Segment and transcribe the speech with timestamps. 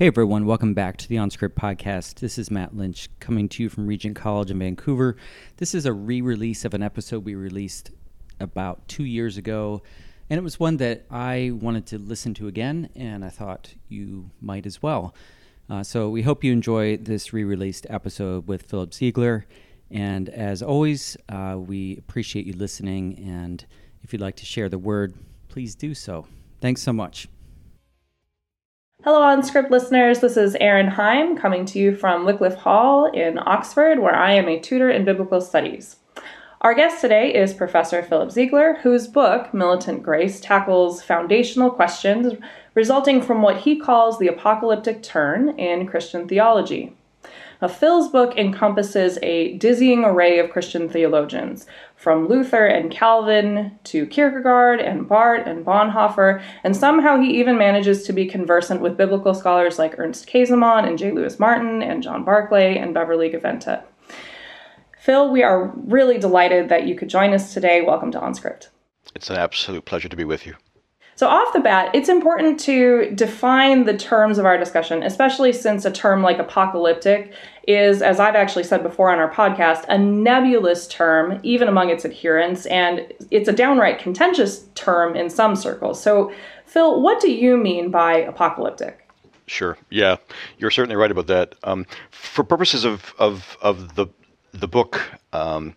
[0.00, 2.20] Hey everyone, welcome back to the OnScript podcast.
[2.20, 5.14] This is Matt Lynch coming to you from Regent College in Vancouver.
[5.58, 7.90] This is a re release of an episode we released
[8.40, 9.82] about two years ago,
[10.30, 14.30] and it was one that I wanted to listen to again, and I thought you
[14.40, 15.14] might as well.
[15.68, 19.44] Uh, so we hope you enjoy this re released episode with Philip Ziegler.
[19.90, 23.66] And as always, uh, we appreciate you listening, and
[24.02, 25.12] if you'd like to share the word,
[25.48, 26.26] please do so.
[26.58, 27.28] Thanks so much.
[29.02, 30.20] Hello, OnScript listeners.
[30.20, 34.46] This is Erin Heim coming to you from Wycliffe Hall in Oxford, where I am
[34.46, 35.96] a tutor in biblical studies.
[36.60, 42.34] Our guest today is Professor Philip Ziegler, whose book, Militant Grace, tackles foundational questions
[42.74, 46.94] resulting from what he calls the apocalyptic turn in Christian theology.
[47.60, 54.06] Now, Phil's book encompasses a dizzying array of Christian theologians, from Luther and Calvin to
[54.06, 59.34] Kierkegaard and Barth and Bonhoeffer, and somehow he even manages to be conversant with biblical
[59.34, 61.10] scholars like Ernst Käsemann and J.
[61.10, 63.82] Louis Martyn and John Barclay and Beverly Gaventa.
[64.98, 67.82] Phil, we are really delighted that you could join us today.
[67.82, 68.68] Welcome to OnScript.
[69.14, 70.54] It's an absolute pleasure to be with you.
[71.20, 75.84] So, off the bat, it's important to define the terms of our discussion, especially since
[75.84, 77.34] a term like apocalyptic
[77.66, 82.04] is, as I've actually said before on our podcast, a nebulous term, even among its
[82.04, 86.02] adherents, and it's a downright contentious term in some circles.
[86.02, 86.32] So,
[86.66, 89.08] Phil, what do you mean by apocalyptic?
[89.46, 89.76] Sure.
[89.90, 90.16] Yeah,
[90.58, 91.54] you're certainly right about that.
[91.64, 94.06] Um, for purposes of, of, of the
[94.52, 95.00] the book,
[95.32, 95.74] um,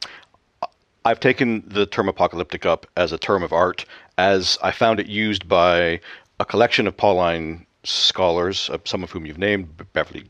[1.06, 3.86] I've taken the term apocalyptic up as a term of art,
[4.18, 6.00] as I found it used by
[6.40, 10.22] a collection of Pauline scholars, uh, some of whom you've named, Beverly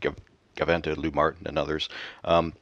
[0.55, 1.89] Gaventa, Lou Martyn, and others,
[2.23, 2.53] um,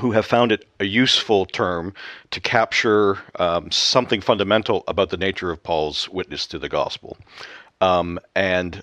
[0.00, 1.94] who have found it a useful term
[2.30, 7.16] to capture um, something fundamental about the nature of Paul's witness to the gospel.
[7.80, 8.82] Um, and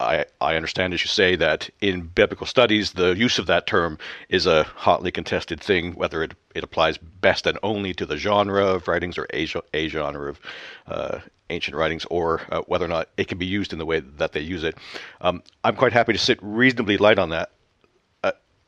[0.00, 3.98] I, I understand, as you say, that in biblical studies, the use of that term
[4.28, 8.66] is a hotly contested thing, whether it, it applies best and only to the genre
[8.66, 10.40] of writings or a, a genre of
[10.86, 11.18] uh,
[11.50, 14.32] ancient writings, or uh, whether or not it can be used in the way that
[14.32, 14.76] they use it.
[15.20, 17.50] Um, I'm quite happy to sit reasonably light on that.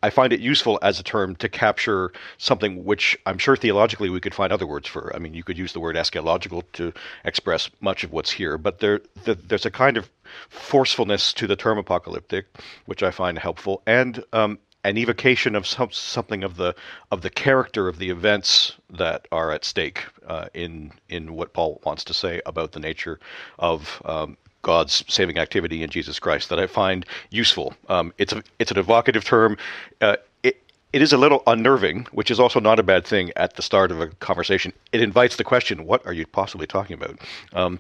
[0.06, 4.20] I find it useful as a term to capture something which I'm sure theologically we
[4.20, 5.10] could find other words for.
[5.12, 6.92] I mean, you could use the word eschatological to
[7.24, 10.08] express much of what's here, but there, the, there's a kind of
[10.48, 12.46] forcefulness to the term apocalyptic,
[12.84, 16.76] which I find helpful, and um, an evocation of some, something of the
[17.10, 21.80] of the character of the events that are at stake uh, in in what Paul
[21.84, 23.18] wants to say about the nature
[23.58, 27.74] of um, God's saving activity in Jesus Christ that I find useful.
[27.88, 29.56] Um, it's a, it's an evocative term.
[30.00, 30.60] Uh, it,
[30.92, 33.92] it is a little unnerving, which is also not a bad thing at the start
[33.92, 34.72] of a conversation.
[34.90, 37.20] It invites the question, "What are you possibly talking about?"
[37.52, 37.78] Um,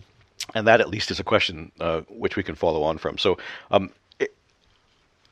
[0.54, 3.18] and that, at least, is a question uh, which we can follow on from.
[3.18, 3.36] So,
[3.72, 4.32] um, it,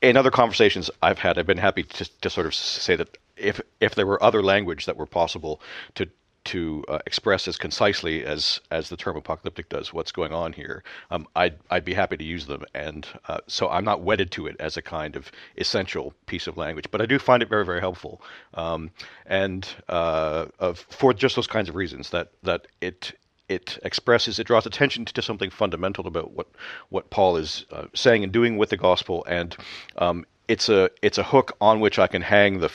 [0.02, 3.60] in other conversations I've had, I've been happy to, to sort of say that if
[3.78, 5.60] if there were other language that were possible
[5.94, 6.08] to
[6.44, 10.82] to uh, express as concisely as as the term apocalyptic does what's going on here,
[11.10, 14.46] um, I'd I'd be happy to use them, and uh, so I'm not wedded to
[14.46, 17.64] it as a kind of essential piece of language, but I do find it very
[17.64, 18.22] very helpful,
[18.54, 18.90] um,
[19.26, 23.12] and uh, for just those kinds of reasons that that it
[23.48, 26.48] it expresses, it draws attention to something fundamental about what
[26.88, 29.56] what Paul is uh, saying and doing with the gospel, and
[29.98, 32.70] um, it's a it's a hook on which I can hang the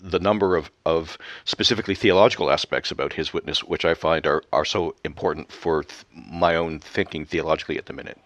[0.00, 4.64] the number of, of specifically theological aspects about his witness, which I find are, are
[4.64, 8.18] so important for th- my own thinking theologically at the minute.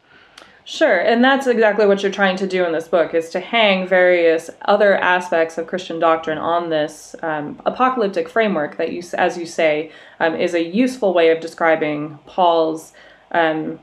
[0.65, 3.89] Sure, and that's exactly what you're trying to do in this book is to hang
[3.89, 9.47] various other aspects of Christian doctrine on this um, apocalyptic framework that you, as you
[9.47, 9.91] say,
[10.21, 12.93] um, is a useful way of describing Paul's
[13.33, 13.81] um,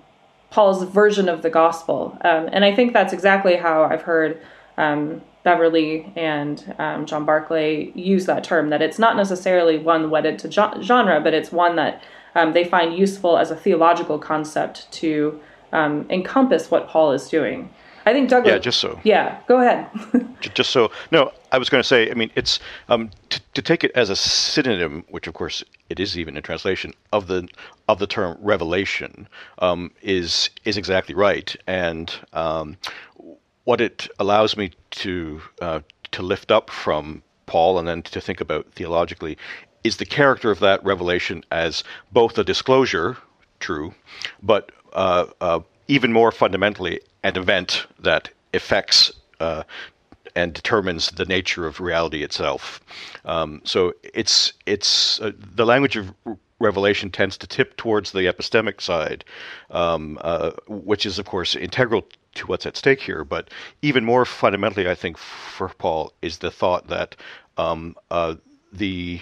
[0.49, 4.41] Paul's version of the gospel, um, and I think that's exactly how I've heard
[4.77, 10.39] um, Beverly and um, John Barclay use that term, that it's not necessarily one wedded
[10.39, 12.03] to genre, but it's one that
[12.35, 15.39] um, they find useful as a theological concept to
[15.71, 17.69] um, encompass what Paul is doing.
[18.07, 18.53] I think Douglas.
[18.53, 18.99] Yeah, just so.
[19.03, 19.89] Yeah, go ahead.
[20.53, 20.91] just so.
[21.11, 22.09] No, I was going to say.
[22.09, 22.57] I mean, it's
[22.87, 26.43] um, to, to take it as a synonym, which of course it is even in
[26.43, 27.49] translation of the
[27.89, 29.27] of the term revelation,
[29.59, 31.53] um, is is exactly right.
[31.67, 32.77] And um,
[33.67, 35.81] what it allows me to uh,
[36.11, 39.37] to lift up from Paul and then to think about theologically
[39.83, 41.83] is the character of that revelation as
[42.13, 43.17] both a disclosure,
[43.59, 43.93] true,
[44.41, 45.59] but uh, uh,
[45.89, 49.11] even more fundamentally an event that affects
[49.41, 49.63] uh,
[50.33, 52.79] and determines the nature of reality itself.
[53.25, 56.13] Um, so it's it's uh, the language of
[56.59, 59.23] revelation tends to tip towards the epistemic side,
[59.69, 63.23] um, uh, which is of course integral to what's at stake here.
[63.23, 63.49] But
[63.81, 67.15] even more fundamentally, I think for Paul is the thought that
[67.57, 68.35] um, uh,
[68.71, 69.21] the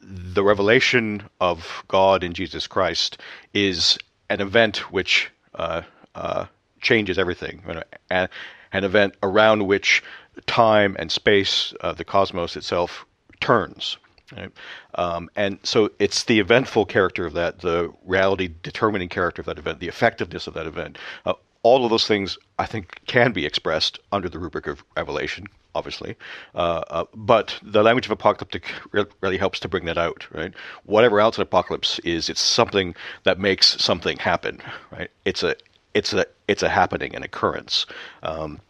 [0.00, 3.18] the revelation of God in Jesus Christ
[3.52, 3.98] is
[4.30, 5.82] an event which uh,
[6.14, 6.46] uh,
[6.80, 7.62] changes everything,
[8.10, 8.28] an,
[8.72, 10.02] an event around which
[10.46, 13.04] time and space, uh, the cosmos itself,
[13.40, 13.96] turns.
[14.34, 14.50] Right?
[14.96, 19.58] Um, and so it's the eventful character of that, the reality determining character of that
[19.58, 20.98] event, the effectiveness of that event.
[21.24, 25.46] Uh, all of those things, I think, can be expressed under the rubric of revelation,
[25.74, 26.16] obviously.
[26.54, 28.72] Uh, uh, but the language of apocalyptic
[29.20, 30.54] really helps to bring that out, right?
[30.84, 32.94] Whatever else an apocalypse is, it's something
[33.24, 34.60] that makes something happen,
[34.92, 35.10] right?
[35.24, 35.56] It's a
[35.92, 37.86] it's a it's a happening, an occurrence.
[38.22, 38.60] Um,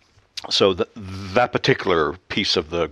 [0.49, 0.88] so the,
[1.35, 2.91] that particular piece of the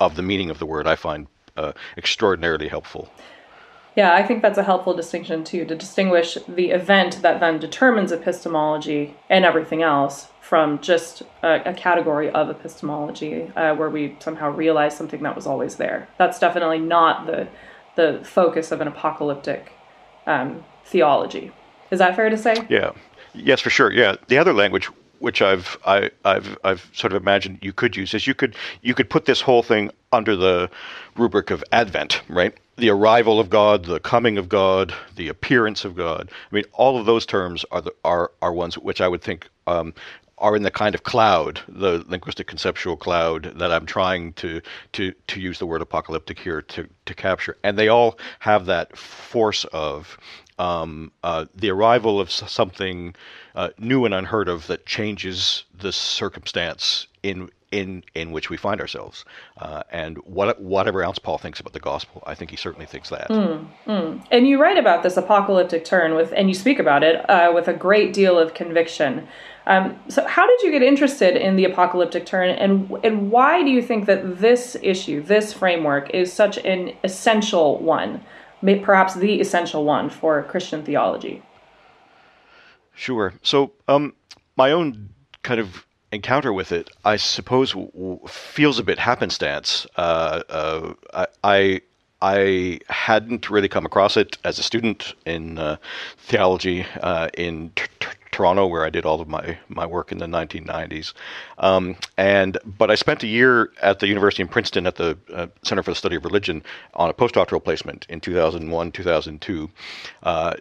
[0.00, 1.26] of the meaning of the word, I find
[1.56, 3.08] uh, extraordinarily helpful.
[3.96, 8.12] Yeah, I think that's a helpful distinction too, to distinguish the event that then determines
[8.12, 14.50] epistemology and everything else from just a, a category of epistemology uh, where we somehow
[14.50, 16.08] realize something that was always there.
[16.18, 17.48] That's definitely not the
[17.96, 19.72] the focus of an apocalyptic
[20.26, 21.50] um, theology.
[21.90, 22.66] Is that fair to say?
[22.68, 22.92] Yeah.
[23.32, 23.90] Yes, for sure.
[23.90, 24.16] Yeah.
[24.28, 28.26] The other language which I've I, have I've sort of imagined you could use is
[28.26, 30.70] you could you could put this whole thing under the
[31.16, 32.54] rubric of Advent, right?
[32.76, 36.30] The arrival of God, the coming of God, the appearance of God.
[36.30, 39.48] I mean, all of those terms are the, are are ones which I would think
[39.66, 39.94] um,
[40.38, 44.60] are in the kind of cloud, the linguistic conceptual cloud that I'm trying to
[44.92, 48.96] to to use the word apocalyptic here to to capture, and they all have that
[48.96, 50.18] force of
[50.58, 53.14] um, uh, the arrival of something
[53.54, 58.80] uh, new and unheard of that changes the circumstance in in in which we find
[58.80, 59.24] ourselves.
[59.58, 63.10] Uh, and what, whatever else Paul thinks about the gospel, I think he certainly thinks
[63.10, 63.28] that.
[63.28, 64.26] Mm, mm.
[64.30, 67.68] And you write about this apocalyptic turn with, and you speak about it uh, with
[67.68, 69.26] a great deal of conviction.
[69.66, 73.70] Um, so, how did you get interested in the apocalyptic turn, and and why do
[73.70, 78.24] you think that this issue, this framework, is such an essential one?
[78.74, 81.42] Perhaps the essential one for Christian theology.
[82.94, 83.34] Sure.
[83.42, 84.14] So, um,
[84.56, 85.10] my own
[85.42, 87.74] kind of encounter with it, I suppose,
[88.28, 89.86] feels a bit happenstance.
[89.96, 91.82] Uh, uh, I,
[92.22, 95.76] I hadn't really come across it as a student in uh,
[96.16, 100.18] theology uh, in t- t- Toronto, where I did all of my, my work in
[100.18, 101.14] the 1990s.
[101.56, 105.46] Um, and but I spent a year at the University in Princeton at the uh,
[105.62, 106.62] Center for the Study of Religion
[106.92, 109.70] on a postdoctoral placement in 2001, 2002.
[110.22, 110.54] Uh,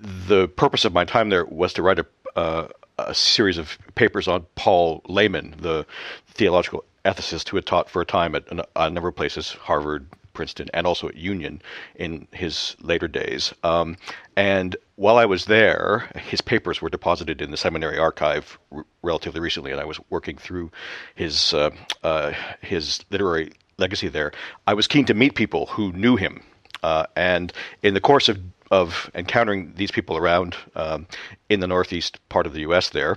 [0.00, 2.06] the purpose of my time there was to write a,
[2.36, 5.84] uh, a series of papers on Paul Lehmann, the
[6.28, 8.44] theological ethicist who had taught for a time at
[8.76, 10.06] a number of places, Harvard,
[10.38, 11.60] Princeton and also at Union
[11.96, 13.52] in his later days.
[13.64, 13.96] Um,
[14.36, 19.40] and while I was there, his papers were deposited in the seminary archive r- relatively
[19.40, 20.70] recently, and I was working through
[21.16, 21.70] his uh,
[22.04, 24.30] uh, his literary legacy there.
[24.68, 26.44] I was keen to meet people who knew him,
[26.84, 27.52] uh, and
[27.82, 28.38] in the course of
[28.70, 31.08] of encountering these people around um,
[31.48, 32.90] in the northeast part of the U.S.
[32.90, 33.16] there,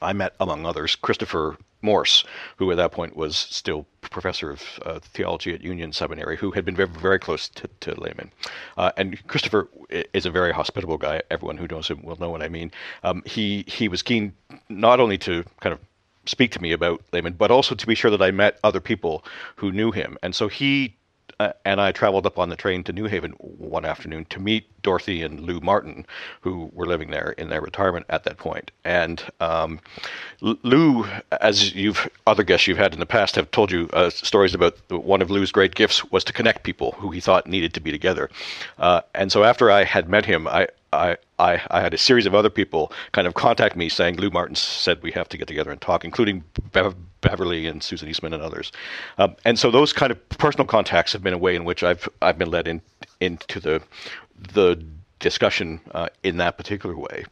[0.00, 2.24] I met, among others, Christopher Morse,
[2.56, 6.64] who at that point was still professor of uh, theology at Union Seminary, who had
[6.64, 8.30] been very, very close to, to Lehmann.
[8.76, 9.68] Uh, and Christopher
[10.12, 11.22] is a very hospitable guy.
[11.30, 12.72] Everyone who knows him will know what I mean.
[13.04, 14.32] Um, he he was keen
[14.68, 15.80] not only to kind of
[16.26, 19.24] speak to me about Lehmann, but also to be sure that I met other people
[19.56, 20.18] who knew him.
[20.22, 20.96] And so he
[21.40, 24.66] uh, and I traveled up on the train to New Haven one afternoon to meet
[24.82, 26.04] Dorothy and Lou Martyn,
[26.40, 28.70] who were living there in their retirement at that point.
[28.84, 29.80] And um,
[30.40, 31.06] Lou,
[31.40, 34.76] as you've other guests you've had in the past have told you uh, stories about
[34.90, 37.92] one of Lou's great gifts was to connect people who he thought needed to be
[37.92, 38.28] together.
[38.78, 42.24] Uh, and so after I had met him, I, I, I, I, had a series
[42.24, 45.46] of other people kind of contact me saying Lou Martyn said we have to get
[45.46, 46.42] together and talk, including
[46.72, 46.80] Be-
[47.20, 48.72] Beverly and Susan Eastman and others.
[49.18, 52.08] Um, and so those kind of personal contacts have been a way in which I've
[52.22, 52.80] I've been led in
[53.20, 53.82] into the
[54.54, 54.82] the
[55.18, 57.24] discussion uh, in that particular way.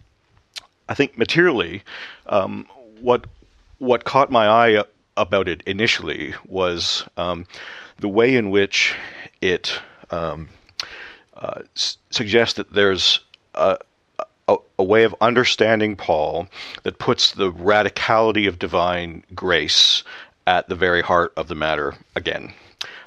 [0.89, 1.83] I think materially,
[2.27, 2.67] um,
[3.01, 3.27] what
[3.79, 4.85] what caught my eye
[5.17, 7.47] about it initially was um,
[7.99, 8.95] the way in which
[9.41, 10.49] it um,
[11.37, 13.21] uh, s- suggests that there's
[13.55, 13.79] a,
[14.87, 16.49] way of understanding Paul
[16.83, 20.03] that puts the radicality of divine grace
[20.47, 22.53] at the very heart of the matter again.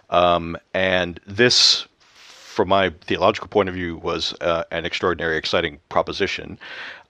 [0.10, 6.60] Um, and this, from my theological point of view, was uh, an extraordinary, exciting proposition.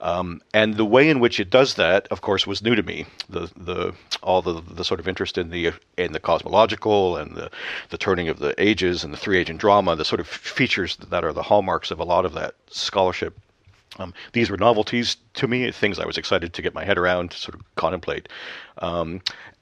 [0.00, 3.06] Um, and the way in which it does that, of course, was new to me.
[3.28, 7.50] The the all the, the sort of interest in the in the cosmological and the
[7.88, 11.24] the turning of the ages and the three agent drama, the sort of features that
[11.24, 13.38] are the hallmarks of a lot of that scholarship
[13.98, 17.32] Um, these were novelties to me, things I was excited to get my head around,
[17.32, 18.28] to sort of contemplate.
[18.78, 19.20] Um,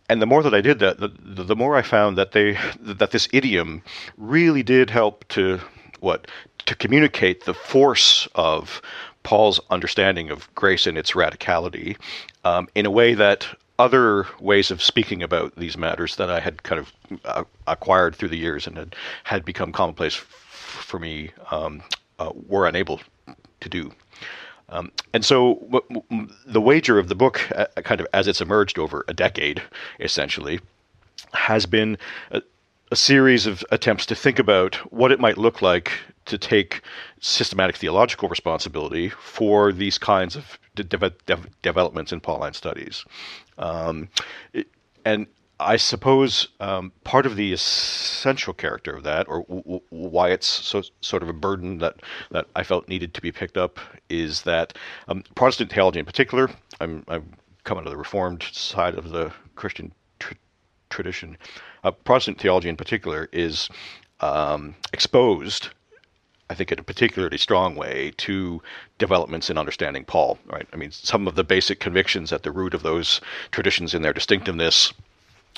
[0.09, 1.09] and the more that I did that, the,
[1.45, 3.83] the more I found that they that this idiom
[4.17, 5.61] really did help to
[6.01, 6.29] what
[6.67, 8.81] to communicate the force of
[9.23, 11.97] Paul's understanding of grace and its radicality
[12.45, 13.47] um, in a way that
[13.79, 16.93] other ways of speaking about these matters that I had kind of
[17.25, 21.83] uh, acquired through the years and had, had become commonplace f- for me um,
[22.19, 23.01] uh, were unable
[23.69, 23.93] to do.
[24.71, 28.41] Um, and so w- w- the wager of the book, uh, kind of as it's
[28.41, 29.63] emerged over a decade,
[30.01, 30.61] essentially,
[31.33, 31.97] has been
[32.31, 32.43] a,
[32.91, 35.93] a series of attempts to think about what it might look like
[36.27, 36.83] to take
[37.21, 43.05] systematic theological responsibility for these kinds of de- de- de- developments in Pauline studies.
[43.57, 44.09] Um,
[44.53, 44.69] it,
[45.05, 45.27] and
[45.61, 50.47] I suppose um, part of the essential character of that, or w- w- why it's
[50.47, 51.97] so sort of a burden that,
[52.31, 54.75] that I felt needed to be picked up, is that
[55.09, 56.51] um, Protestant theology in particular,
[56.81, 57.33] I'm, I'm
[57.65, 60.35] coming to the Reformed side of the Christian tr-
[60.91, 61.37] tradition,
[61.83, 63.69] uh, Protestant theology in particular is
[64.21, 65.71] um, exposed
[66.51, 68.63] I think in a particularly strong way to
[68.97, 70.39] developments in understanding Paul.
[70.47, 70.67] Right?
[70.73, 74.15] I mean, some of the basic convictions at the root of those traditions in their
[74.15, 74.93] distinctiveness,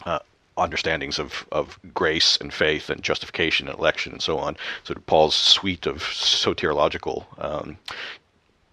[0.07, 0.19] uh,
[0.57, 4.57] understandings of of grace and faith and justification and election and so on.
[4.85, 7.25] Sort of Paul's suite of soteriological.
[7.39, 7.79] Um,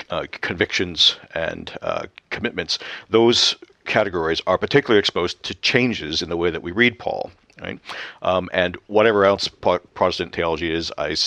[0.09, 2.79] uh, convictions and uh, commitments,
[3.09, 3.55] those
[3.85, 7.29] categories are particularly exposed to changes in the way that we read Paul
[7.61, 7.79] right?
[8.21, 11.19] Um, and whatever else Protestant theology is, I s-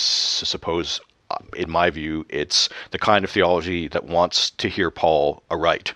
[0.45, 5.43] suppose, uh, in my view, it's the kind of theology that wants to hear Paul
[5.49, 5.93] aright.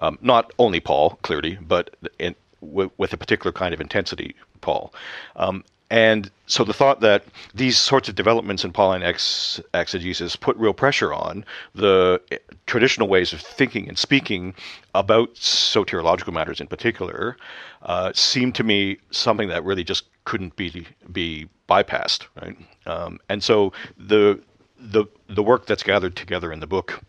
[0.00, 4.92] Um, not only Paul, clearly, but in, with a particular kind of intensity, Paul.
[5.36, 10.56] Um, and so the thought that these sorts of developments in Pauline ex- exegesis put
[10.56, 11.44] real pressure on
[11.74, 14.54] the eh, traditional ways of thinking and speaking
[14.94, 17.36] about soteriological matters in particular
[17.82, 22.56] uh, seemed to me something that really just couldn't be be bypassed, right?
[22.86, 24.40] Um, and so the
[24.78, 27.00] the the work that's gathered together in the book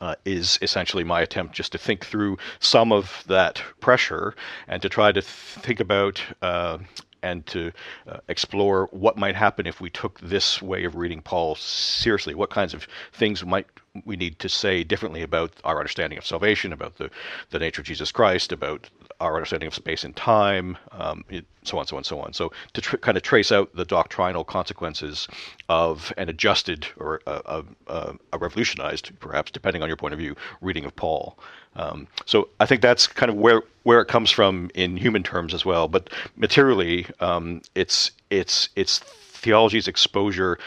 [0.00, 4.34] uh, is essentially my attempt just to think through some of that pressure
[4.68, 6.78] and to try to think about uh,
[7.22, 7.72] and to
[8.06, 12.34] uh, explore what might happen if we took this way of reading Paul seriously.
[12.34, 13.66] What kinds of things might
[14.04, 17.10] we need to say differently about our understanding of salvation, about the,
[17.50, 18.88] the nature of Jesus Christ, about
[19.20, 21.24] our understanding of space and time, um,
[21.62, 22.32] so on, so on, so on.
[22.32, 25.26] So to tr- kind of trace out the doctrinal consequences
[25.68, 30.36] of an adjusted or a, a, a revolutionized, perhaps depending on your point of view,
[30.60, 31.38] reading of Paul.
[31.76, 35.54] Um, so I think that's kind of where where it comes from in human terms
[35.54, 35.88] as well.
[35.88, 40.58] But materially, um, it's it's it's theology's exposure,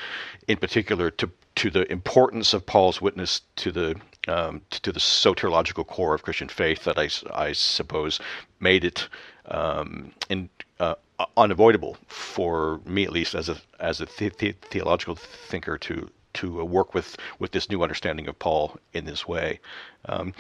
[0.50, 3.96] in particular, to to the importance of Paul's witness to the
[4.28, 8.20] um, to, the soteriological core of Christian faith that I, I suppose
[8.60, 9.08] made it
[9.48, 10.96] um, in, uh,
[11.38, 16.62] unavoidable for me at least as a as a the- the- theological thinker to to
[16.62, 19.60] uh, work with with this new understanding of Paul in this way.
[20.08, 20.34] Um,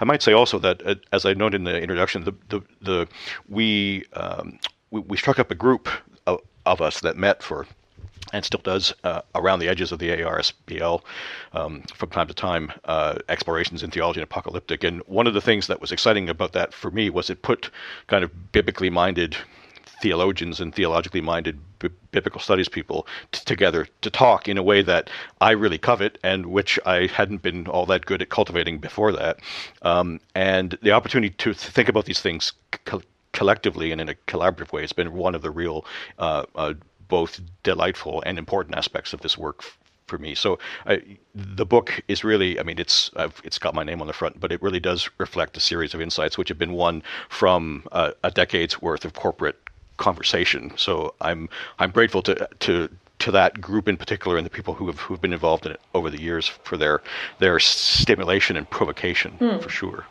[0.00, 3.08] I might say also that, uh, as I noted in the introduction, the the, the
[3.48, 4.58] we, um,
[4.90, 5.88] we, we struck up a group
[6.26, 7.66] of, of us that met for
[8.32, 11.02] and still does uh, around the edges of the ARSBL
[11.52, 14.84] um, from time to time uh, explorations in theology and apocalyptic.
[14.84, 17.70] And one of the things that was exciting about that for me was it put
[18.06, 19.36] kind of biblically minded
[20.00, 24.82] theologians and theologically minded b- biblical studies people t- together to talk in a way
[24.82, 25.10] that
[25.40, 29.40] I really covet and which I hadn't been all that good at cultivating before that.
[29.82, 32.52] Um, and the opportunity to think about these things
[32.86, 35.84] co- collectively and in a collaborative way has been one of the real
[36.18, 36.74] uh, uh,
[37.10, 40.34] both delightful and important aspects of this work f- for me.
[40.34, 40.58] So
[41.34, 44.40] the book is really, I mean, it's I've, it's got my name on the front,
[44.40, 48.12] but it really does reflect a series of insights which have been won from uh,
[48.24, 49.58] a decade's worth of corporate
[49.98, 50.72] conversation.
[50.76, 51.48] So I'm
[51.78, 52.88] I'm grateful to to
[53.20, 55.80] to that group in particular and the people who have who've been involved in it
[55.94, 57.02] over the years for their
[57.38, 59.62] their stimulation and provocation mm.
[59.62, 60.06] for sure.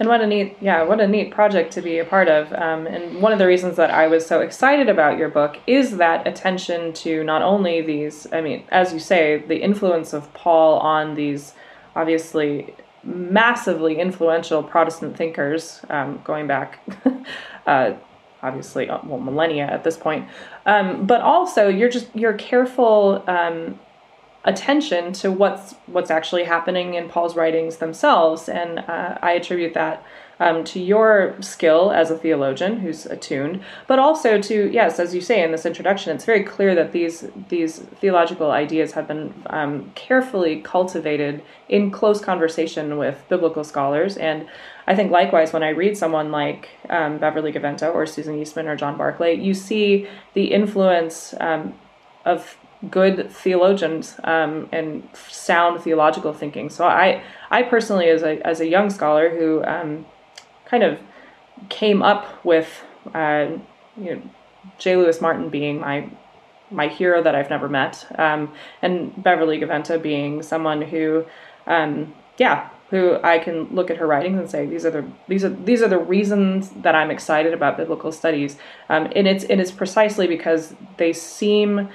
[0.00, 2.52] And what a neat, yeah, what a neat project to be a part of.
[2.52, 5.98] Um, and one of the reasons that I was so excited about your book is
[5.98, 10.78] that attention to not only these, I mean, as you say, the influence of Paul
[10.80, 11.54] on these
[11.94, 12.74] obviously
[13.04, 16.80] massively influential Protestant thinkers um, going back,
[17.66, 17.92] uh,
[18.42, 20.28] obviously, uh, well, millennia at this point.
[20.66, 23.78] Um, but also, you're just, you're careful um,
[24.44, 30.04] attention to what's what's actually happening in Paul's writings themselves, and uh, I attribute that
[30.40, 35.20] um, to your skill as a theologian who's attuned, but also to yes, as you
[35.20, 39.90] say in this introduction, it's very clear that these these theological ideas have been um,
[39.94, 44.46] carefully cultivated in close conversation with biblical scholars, and
[44.86, 48.76] I think likewise when I read someone like um, Beverly Gaventa or Susan Eastman or
[48.76, 51.74] John Barclay, you see the influence um,
[52.26, 52.58] of
[52.90, 56.70] good theologians um, and sound theological thinking.
[56.70, 60.06] So I, I personally, as a as a young scholar who um,
[60.66, 60.98] kind of
[61.68, 62.82] came up with
[63.14, 63.48] uh,
[63.96, 64.22] you know,
[64.78, 64.96] J.
[64.96, 66.08] Louis Martyn being my
[66.70, 71.24] my hero that I've never met, um, and Beverly Gaventa being someone who,
[71.66, 75.44] um, yeah, who I can look at her writings and say these are the these
[75.44, 78.56] are these are the reasons that I'm excited about biblical studies,
[78.88, 81.88] um, and it's and it's precisely because they seem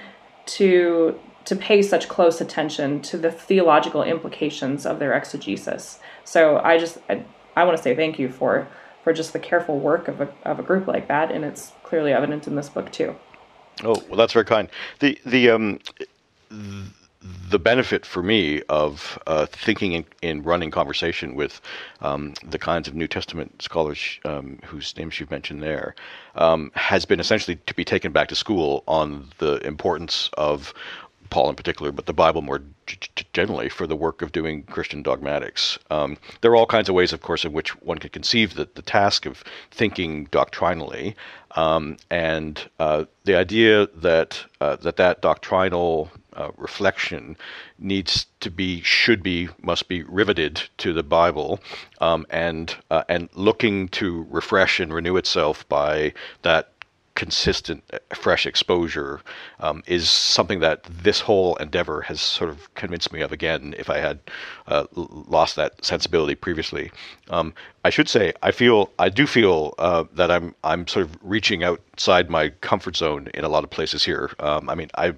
[0.57, 5.99] to to pay such close attention to the theological implications of their exegesis.
[6.23, 7.23] So I just I,
[7.55, 8.67] I want to say thank you for
[9.03, 12.13] for just the careful work of a of a group like that, and it's clearly
[12.13, 13.15] evident in this book too.
[13.83, 14.69] Oh well, that's very kind.
[14.99, 15.79] The the um.
[17.21, 21.59] The benefit for me of uh, thinking in, in, running conversation with
[22.01, 25.95] um, the kinds of New Testament scholars um, whose names you've mentioned there
[26.35, 30.73] um, has been essentially to be taken back to school on the importance of
[31.29, 32.97] Paul in particular, but the Bible more g-
[33.33, 35.77] generally for the work of doing Christian dogmatics.
[35.91, 38.67] Um, there are all kinds of ways, of course, in which one could conceive the,
[38.75, 41.15] the task of thinking doctrinally,
[41.51, 46.09] um, and uh, the idea that uh, that that doctrinal
[46.39, 47.37] uh, reflection
[47.77, 51.59] needs to be, should be, must be riveted to the Bible,
[51.99, 56.71] um, and uh, and looking to refresh and renew itself by that
[57.19, 59.19] consistent, uh, fresh exposure
[59.59, 63.75] um, is something that this whole endeavor has sort of convinced me of again.
[63.77, 64.19] If I had
[64.67, 66.91] uh, lost that sensibility previously,
[67.29, 67.53] um,
[67.83, 71.61] I should say I feel I do feel uh, that I'm I'm sort of reaching
[71.61, 74.31] outside my comfort zone in a lot of places here.
[74.39, 75.13] Um, I mean, I,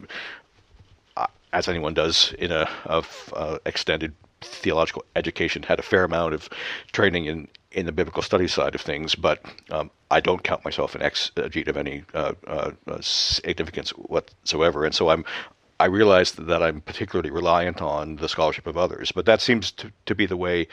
[1.54, 2.70] as anyone does in a
[3.66, 6.50] extended theological education, had a fair amount of
[6.92, 10.94] training in in the biblical study side of things, but um, I don't count myself
[10.94, 15.26] an exegete of any uh, uh, significance whatsoever, and so I'm.
[15.80, 19.92] I realize that I'm particularly reliant on the scholarship of others, but that seems to,
[20.06, 20.68] to be the way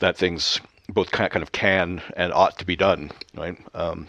[0.00, 3.56] that things both kind of can and ought to be done, right?
[3.74, 4.08] Um,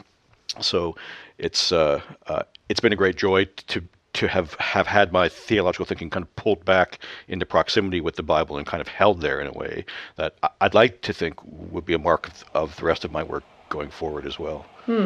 [0.60, 0.98] so
[1.38, 3.82] it's uh, uh it's been a great joy to
[4.14, 8.24] to have, have had my theological thinking kind of pulled back into proximity with the
[8.24, 9.86] Bible and kind of held there in a way
[10.18, 13.24] that I'd like to think would be a mark of, of the rest of my
[13.24, 14.66] work going forward as well.
[14.86, 15.06] Hmm.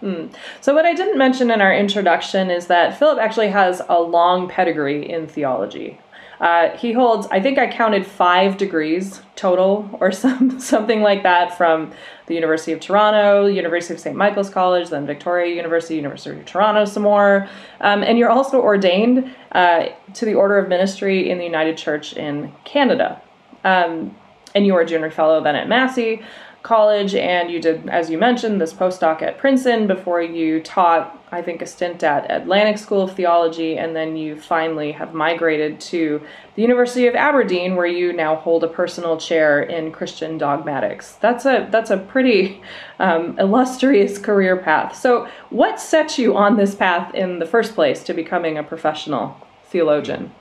[0.00, 0.26] Hmm.
[0.60, 4.48] So, what I didn't mention in our introduction is that Philip actually has a long
[4.48, 5.98] pedigree in theology.
[6.40, 11.56] Uh, he holds, I think I counted five degrees total or some something like that
[11.56, 11.92] from
[12.26, 14.16] the University of Toronto, University of St.
[14.16, 17.48] Michael's College, then Victoria University, University of Toronto, some more.
[17.80, 22.14] Um, and you're also ordained uh, to the Order of Ministry in the United Church
[22.14, 23.20] in Canada.
[23.62, 24.16] Um,
[24.54, 26.22] and you are a junior fellow then at Massey
[26.64, 31.42] college and you did, as you mentioned, this postdoc at Princeton before you taught, I
[31.42, 36.22] think, a stint at Atlantic School of Theology, and then you finally have migrated to
[36.56, 41.16] the University of Aberdeen, where you now hold a personal chair in Christian dogmatics.
[41.16, 42.62] That's a that's a pretty
[42.98, 44.96] um, illustrious career path.
[44.96, 49.36] So, what set you on this path in the first place to becoming a professional
[49.66, 50.32] theologian?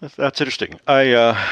[0.00, 0.78] That's interesting.
[0.86, 1.44] I uh,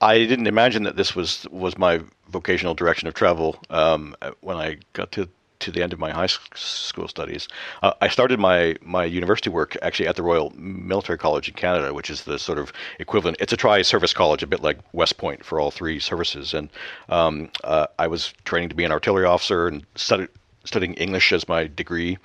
[0.00, 2.00] I didn't imagine that this was was my
[2.34, 5.28] vocational direction of travel um, when I got to
[5.60, 7.48] to the end of my high school studies.
[7.82, 11.94] Uh, I started my my university work actually at the Royal Military College in Canada,
[11.94, 13.36] which is the sort of equivalent.
[13.40, 16.54] It's a tri-service college, a bit like West Point for all three services.
[16.54, 16.68] And
[17.08, 20.28] um, uh, I was training to be an artillery officer and studied
[20.64, 22.18] studying English as my degree.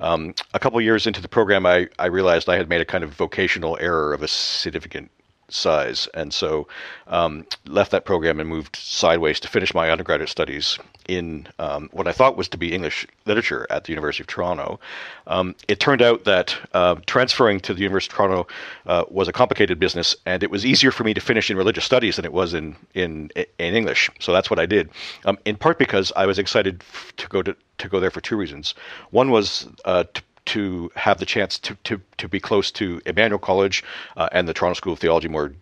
[0.00, 3.04] Um, a couple years into the program, I, I realized I had made a kind
[3.04, 5.10] of vocational error of a significant
[5.54, 6.66] size, and so
[7.06, 12.06] um, left that program and moved sideways to finish my undergraduate studies in um, what
[12.06, 14.78] I thought was to be English literature at the University of Toronto.
[15.26, 18.46] Um, it turned out that uh, transferring to the University of Toronto
[18.86, 21.84] uh, was a complicated business, and it was easier for me to finish in religious
[21.84, 24.10] studies than it was in in in English.
[24.20, 24.90] So that's what I did.
[25.24, 26.82] Um, in part because I was excited
[27.16, 28.74] to go to to go there for two reasons.
[29.10, 33.38] One was uh, to to have the chance to, to, to be close to Emmanuel
[33.38, 33.84] College
[34.16, 35.52] uh, and the Toronto School of Theology more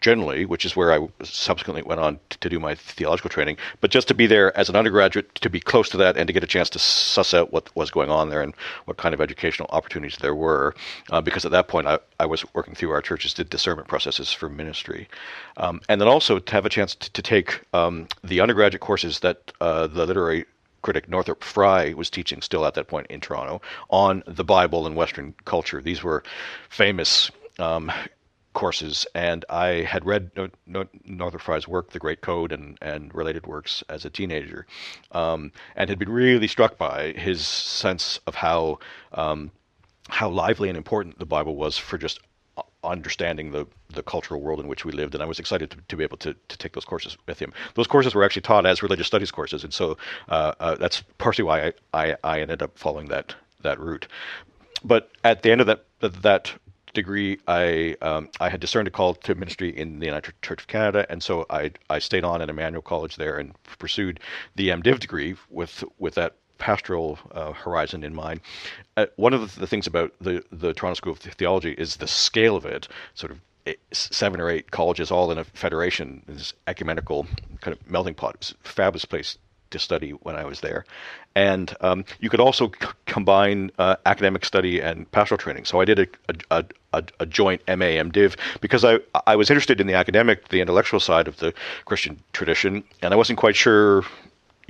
[0.00, 4.08] generally, which is where I subsequently went on to do my theological training, but just
[4.08, 6.46] to be there as an undergraduate, to be close to that, and to get a
[6.46, 8.54] chance to suss out what was going on there and
[8.86, 10.74] what kind of educational opportunities there were.
[11.10, 14.48] Uh, because at that point, I, I was working through our church's discernment processes for
[14.48, 15.08] ministry.
[15.56, 19.20] Um, and then also to have a chance to, to take um, the undergraduate courses
[19.20, 20.46] that uh, the literary
[20.82, 24.96] critic Northrop Frye was teaching still at that point in Toronto on the Bible and
[24.96, 25.80] Western culture.
[25.80, 26.22] These were
[26.68, 27.92] famous um,
[28.52, 33.14] courses, and I had read no, no, Northrop Frye's work, The Great Code, and, and
[33.14, 34.66] related works as a teenager,
[35.12, 38.78] um, and had been really struck by his sense of how
[39.12, 39.50] um,
[40.08, 42.18] how lively and important the Bible was for just
[42.84, 45.96] understanding the, the cultural world in which we lived, and I was excited to, to
[45.96, 47.52] be able to, to take those courses with him.
[47.74, 49.96] Those courses were actually taught as religious studies courses, and so
[50.28, 54.06] uh, uh, that's partially why I, I, I ended up following that that route.
[54.82, 56.52] But at the end of that that
[56.94, 60.66] degree, I um, I had discerned a call to ministry in the United Church of
[60.66, 64.20] Canada, and so I I stayed on at Emmanuel College there and pursued
[64.56, 68.40] the MDiv degree with with that pastoral uh, horizon in mind.
[68.96, 72.54] Uh, one of the, things about the the Toronto School of Theology is the scale
[72.54, 73.40] of it, sort of
[73.92, 77.26] seven or eight colleges all in a federation, this ecumenical
[77.60, 78.34] kind of melting pot.
[78.34, 79.38] It was a fabulous place
[79.70, 80.84] to study when I was there.
[81.36, 85.64] And um, you could also c- combine uh, academic study and pastoral training.
[85.64, 86.06] So I did a,
[86.50, 90.60] a, a, a, joint MA MDiv because I, I was interested in the academic, the
[90.60, 94.04] intellectual side of the Christian tradition, and I wasn't quite sure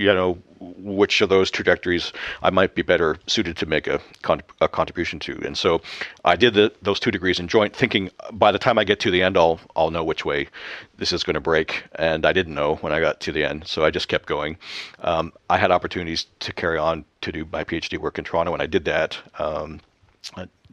[0.00, 4.42] you know which of those trajectories I might be better suited to make a, con-
[4.60, 5.40] a contribution to.
[5.44, 5.80] And so
[6.24, 9.10] I did the, those two degrees in joint, thinking by the time I get to
[9.10, 10.48] the end, I'll I'll know which way
[10.96, 11.84] this is going to break.
[11.96, 14.56] And I didn't know when I got to the end, so I just kept going.
[15.00, 18.62] Um, I had opportunities to carry on to do my PhD work in Toronto, and
[18.62, 19.18] I did that.
[19.38, 19.80] Um,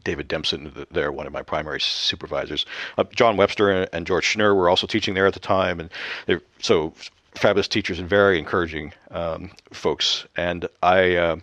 [0.04, 2.66] David Demson, there, one of my primary supervisors.
[2.98, 6.94] Uh, John Webster and George Schner were also teaching there at the time, and so
[7.38, 10.26] fabulous teachers and very encouraging um, folks.
[10.36, 11.38] And I uh,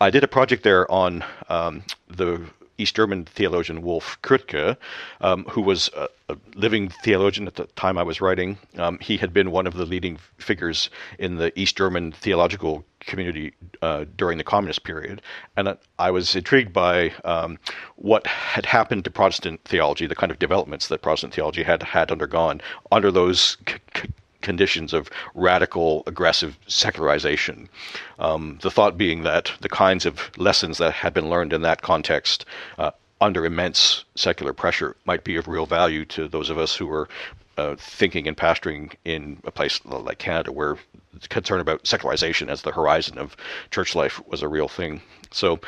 [0.00, 2.40] I did a project there on um, the
[2.78, 4.76] East German theologian Wolf Krötke,
[5.20, 8.56] um, who was a, a, living theologian at the time I was writing.
[8.76, 13.52] Um, he had been one of the leading figures in the East German theological community
[13.82, 15.20] uh, during the communist period.
[15.56, 17.58] And I was intrigued by um,
[17.96, 22.12] what had happened to Protestant theology, the kind of developments that Protestant theology had had
[22.12, 22.60] undergone
[22.92, 24.08] under those c- c-
[24.40, 27.68] conditions of radical, aggressive secularization.
[28.18, 31.82] Um, the thought being that the kinds of lessons that had been learned in that
[31.82, 32.44] context
[32.78, 36.90] uh, under immense secular pressure might be of real value to those of us who
[36.90, 37.08] are
[37.56, 40.76] uh, thinking and pastoring in a place like Canada where
[41.28, 43.36] concern about secularization as the horizon of
[43.72, 45.02] church life was a real thing.
[45.32, 45.58] So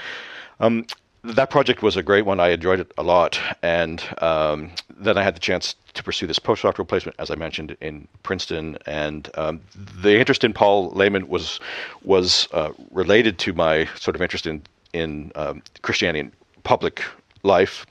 [0.61, 0.87] um,
[1.25, 2.41] that project was a great one.
[2.41, 6.39] I enjoyed it a lot, and um, then I had the chance to pursue this
[6.39, 8.79] postdoctoral placement, as I mentioned, in Princeton.
[8.87, 11.61] And um, the interest in Paul Lehmann was
[12.03, 17.03] was uh, related to my sort of interest in in um, Christianity and public
[17.43, 17.87] life.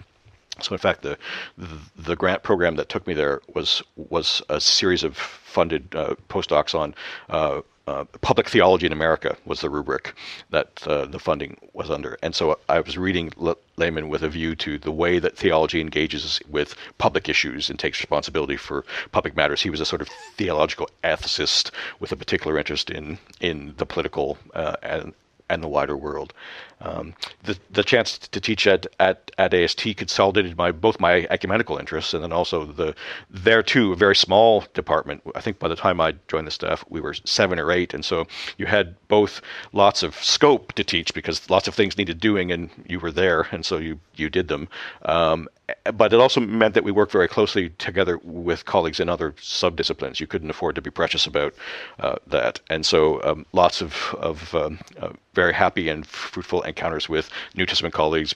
[0.61, 1.17] So, in fact, the,
[1.57, 6.15] the, the grant program that took me there was was a series of funded uh,
[6.29, 6.95] postdocs on
[7.29, 10.13] uh, uh, public theology in America was the rubric
[10.51, 12.17] that uh, the funding was under.
[12.21, 15.81] And so I was reading Le- Lehmann with a view to the way that theology
[15.81, 19.63] engages with public issues and takes responsibility for public matters.
[19.63, 24.37] He was a sort of theological ethicist with a particular interest in in the political
[24.53, 25.13] uh, and
[25.49, 26.33] and the wider world.
[26.81, 31.77] Um, the the chance to teach at, at, at AST consolidated my both my ecumenical
[31.77, 32.95] interests and then also the
[33.29, 35.21] there too a very small department.
[35.35, 38.05] I think by the time I joined the staff we were seven or eight, and
[38.05, 39.41] so you had both
[39.73, 43.47] lots of scope to teach because lots of things needed doing and you were there,
[43.51, 44.69] and so you you did them.
[45.03, 45.49] Um,
[45.93, 50.19] but it also meant that we worked very closely together with colleagues in other subdisciplines.
[50.19, 51.53] You couldn't afford to be precious about
[51.99, 57.09] uh, that, and so um, lots of of um, uh, very happy and fruitful encounters
[57.09, 58.33] with New Testament colleagues,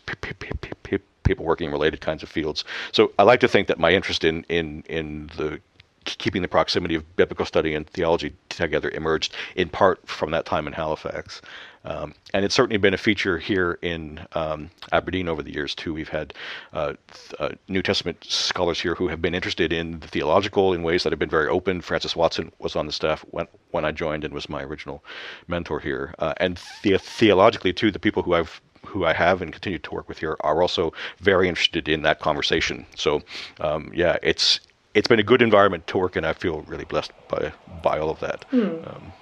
[1.23, 2.63] people working in related kinds of fields.
[2.91, 5.59] So I like to think that my interest in in in the
[6.05, 10.67] keeping the proximity of biblical study and theology together emerged in part from that time
[10.67, 11.41] in Halifax.
[11.85, 15.93] Um, and it's certainly been a feature here in um, Aberdeen over the years too.
[15.93, 16.33] We've had
[16.71, 20.83] uh, th- uh, New Testament scholars here who have been interested in the theological in
[20.83, 21.81] ways that have been very open.
[21.81, 25.03] Francis Watson was on the staff when when I joined and was my original
[25.47, 26.15] mentor here.
[26.19, 29.91] Uh, and the- theologically too, the people who I've who I have and continue to
[29.91, 32.85] work with here are also very interested in that conversation.
[32.95, 33.21] So,
[33.59, 34.59] um, yeah, it's
[34.93, 36.23] it's been a good environment to work in.
[36.25, 38.45] I feel really blessed by by all of that.
[38.51, 38.61] Hmm.
[38.85, 39.13] Um,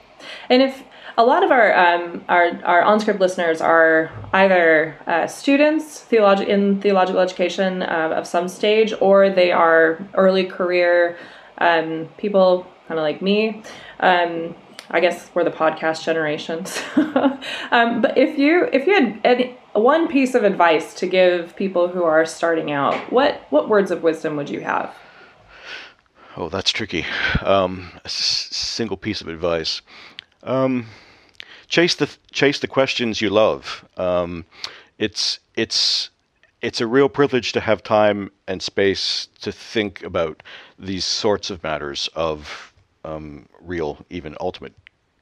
[0.50, 0.84] and if
[1.17, 6.82] a lot of our um, our our OnScript listeners are either uh, students theologi- in
[6.82, 11.17] theological education uh, of some stage, or they are early career
[11.58, 13.63] um, people kind of like me.
[14.00, 14.56] Um,
[14.89, 16.82] I guess we're the podcast generations.
[17.71, 21.88] um, but if you if you had any, one piece of advice to give people
[21.88, 24.93] who are starting out, what what words of wisdom would you have?
[26.38, 27.06] Oh, that's tricky.
[27.41, 29.82] Um, a s- single piece of advice.
[30.43, 30.88] Um,
[31.67, 33.86] chase the chase the questions you love.
[33.97, 34.45] Um,
[34.97, 36.10] it's it's
[36.62, 40.43] it's a real privilege to have time and space to think about
[40.77, 42.71] these sorts of matters of
[43.04, 44.73] um, real, even ultimate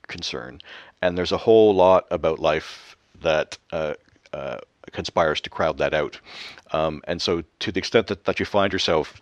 [0.08, 0.62] concern.
[1.02, 3.94] And there's a whole lot about life that uh,
[4.34, 4.58] uh,
[4.92, 6.20] conspires to crowd that out.
[6.72, 9.22] Um, and so, to the extent that, that you find yourself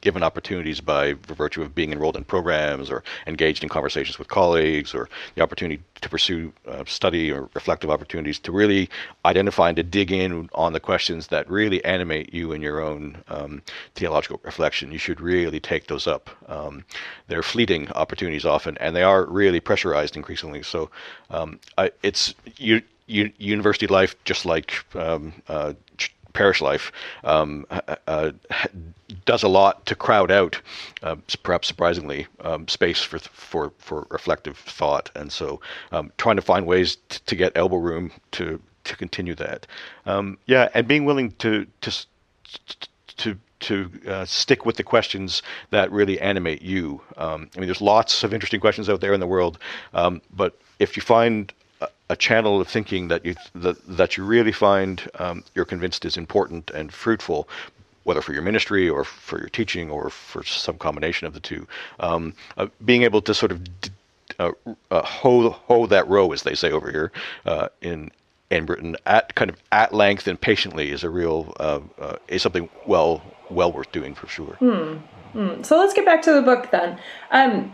[0.00, 4.94] given opportunities by virtue of being enrolled in programs or engaged in conversations with colleagues
[4.94, 8.88] or the opportunity to pursue uh, study or reflective opportunities to really
[9.24, 13.22] identify and to dig in on the questions that really animate you in your own
[13.28, 13.62] um,
[13.94, 14.92] theological reflection.
[14.92, 16.30] You should really take those up.
[16.48, 16.84] Um,
[17.26, 20.62] they're fleeting opportunities often, and they are really pressurized increasingly.
[20.62, 20.90] So
[21.30, 25.72] um, I, it's you, you, university life, just like um, uh,
[26.32, 26.92] parish life
[27.24, 27.66] um,
[28.06, 28.32] uh,
[29.24, 30.60] does a lot to crowd out,
[31.02, 35.60] uh, perhaps surprisingly, um, space for for for reflective thought, and so
[35.92, 39.66] um, trying to find ways t- to get elbow room to to continue that.
[40.06, 42.06] Um, yeah, and being willing to to
[43.16, 47.00] to to uh, stick with the questions that really animate you.
[47.16, 49.58] Um, I mean, there's lots of interesting questions out there in the world,
[49.94, 51.52] um, but if you find
[52.10, 56.16] a channel of thinking that you that, that you really find um, you're convinced is
[56.16, 57.48] important and fruitful,
[58.04, 61.66] whether for your ministry or for your teaching or for some combination of the two.
[62.00, 63.90] Um, uh, being able to sort of d-
[64.38, 64.52] uh,
[64.90, 67.12] uh, hoe hoe that row, as they say over here
[67.44, 68.10] uh, in
[68.50, 72.42] in Britain, at kind of at length and patiently is a real uh, uh, is
[72.42, 74.54] something well well worth doing for sure.
[74.54, 74.96] Hmm.
[75.32, 75.62] Hmm.
[75.62, 76.98] So let's get back to the book then.
[77.30, 77.72] Um,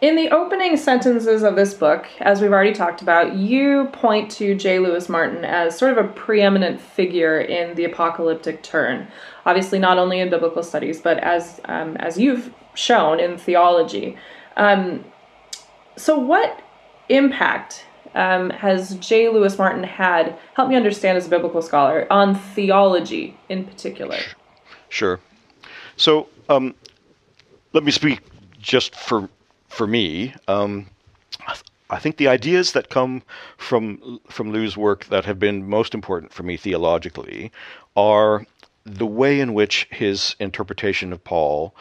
[0.00, 4.54] in the opening sentences of this book, as we've already talked about, you point to
[4.54, 4.78] J.
[4.78, 9.08] Louis Martyn as sort of a preeminent figure in the apocalyptic turn.
[9.44, 14.16] Obviously, not only in biblical studies, but as um, as you've shown in theology.
[14.56, 15.04] Um,
[15.96, 16.62] so, what
[17.10, 17.84] impact
[18.14, 19.28] um, has J.
[19.28, 20.38] Louis Martyn had?
[20.54, 24.16] Help me understand as a biblical scholar on theology in particular.
[24.88, 25.20] Sure.
[25.96, 26.74] So, um,
[27.74, 28.20] let me speak
[28.58, 29.28] just for
[29.70, 30.86] for me, um,
[31.88, 33.22] I think the ideas that come
[33.56, 37.50] from from Lou's work that have been most important for me theologically
[37.96, 38.44] are
[38.84, 41.74] the way in which his interpretation of Paul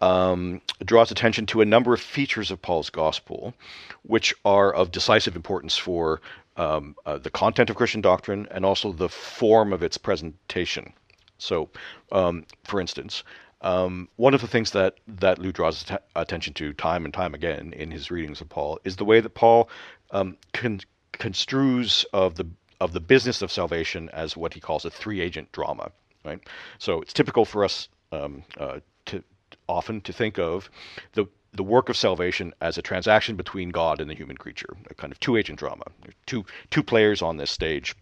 [0.00, 3.54] um, draws attention to a number of features of Paul's gospel,
[4.02, 6.20] which are of decisive importance for
[6.56, 10.92] um, uh, the content of Christian doctrine and also the form of its presentation.
[11.38, 11.68] So,
[12.12, 13.24] um, for instance,
[13.62, 17.34] um, one of the things that that Lou draws t- attention to time and time
[17.34, 19.68] again in his readings of Paul is the way that Paul
[20.10, 20.80] um, con-
[21.12, 22.46] construes of the
[22.80, 25.90] of the business of salvation as what he calls a three agent drama.
[26.24, 26.40] Right.
[26.78, 29.22] So it's typical for us um, uh, to
[29.68, 30.70] often to think of
[31.12, 34.94] the the work of salvation as a transaction between God and the human creature, a
[34.94, 35.84] kind of two agent drama,
[36.26, 37.94] two two players on this stage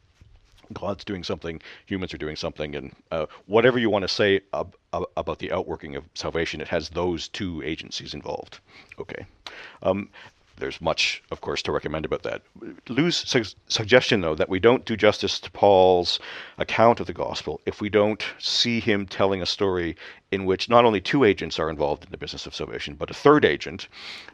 [0.75, 4.77] God's doing something, humans are doing something, and uh, whatever you want to say ab-
[4.93, 8.61] ab- about the outworking of salvation, it has those two agencies involved.
[8.99, 9.27] Okay.
[9.83, 10.11] Um,
[10.59, 12.43] there's much, of course, to recommend about that.
[12.89, 16.21] Lou's su- suggestion, though, that we don't do justice to Paul's
[16.59, 19.97] account of the gospel if we don't see him telling a story
[20.31, 23.15] in which not only two agents are involved in the business of salvation, but a
[23.15, 23.89] third agent,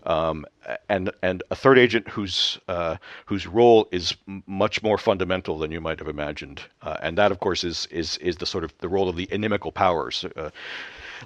[0.04, 0.44] um,
[0.88, 4.14] and and a third agent whose uh, whose role is
[4.46, 8.16] much more fundamental than you might have imagined, uh, and that, of course, is is
[8.18, 10.24] is the sort of the role of the inimical powers.
[10.36, 10.50] Uh,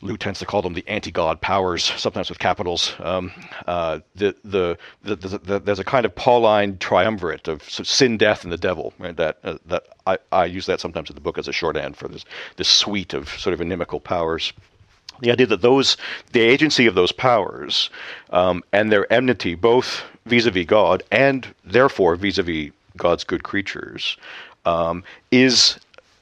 [0.00, 2.94] Lou tends to call them the anti-God powers, sometimes with capitals.
[3.00, 3.32] Um,
[3.66, 8.52] uh, the, the, the, the, there's a kind of Pauline triumvirate of, sin, death, and
[8.52, 8.92] the devil.
[8.98, 9.16] Right?
[9.16, 12.08] That uh, that I, I use that sometimes in the book as a shorthand for
[12.08, 12.24] this
[12.56, 14.52] this suite of sort of inimical powers.
[15.20, 15.96] The idea that those
[16.32, 17.90] the agency of those powers
[18.30, 24.16] um, and their enmity, both vis-a-vis God and therefore vis-a-vis God's good creatures,
[24.64, 25.78] um, is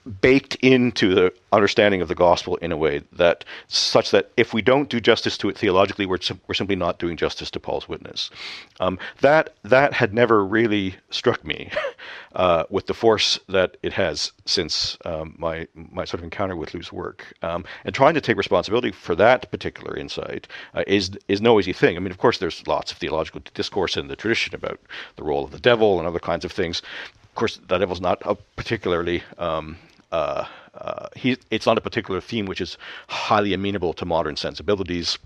[0.07, 4.63] baked into the understanding of the gospel in a way that such that if we
[4.63, 8.31] don't do justice to it theologically, we're, we're simply not doing justice to Paul's witness.
[8.79, 11.71] Um, that that had never really struck me
[12.37, 16.75] uh, with the force that it has since um, my my sort of encounter with
[16.75, 17.35] Lou's work.
[17.43, 21.73] Um, and trying to take responsibility for that particular insight uh, is is no easy
[21.73, 21.97] thing.
[21.97, 24.81] I mean, of course, there's lots of theological discourse in the tradition about
[25.17, 26.83] the role of the devil and other kinds of things.
[27.25, 29.77] Of course, the devil's not a particularly um,
[30.13, 32.77] uh, uh, he, it's not a particular theme which is
[33.09, 35.19] highly amenable to modern sensibilities.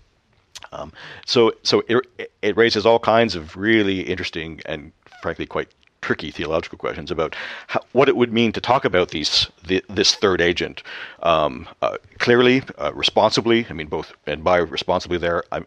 [0.72, 0.92] Um,
[1.26, 5.68] so so it, it raises all kinds of really interesting and frankly quite
[6.00, 10.14] tricky theological questions about how, what it would mean to talk about these the, this
[10.14, 10.82] third agent
[11.22, 13.66] um, uh, clearly, uh, responsibly.
[13.68, 15.62] I mean, both and by responsibly there, I,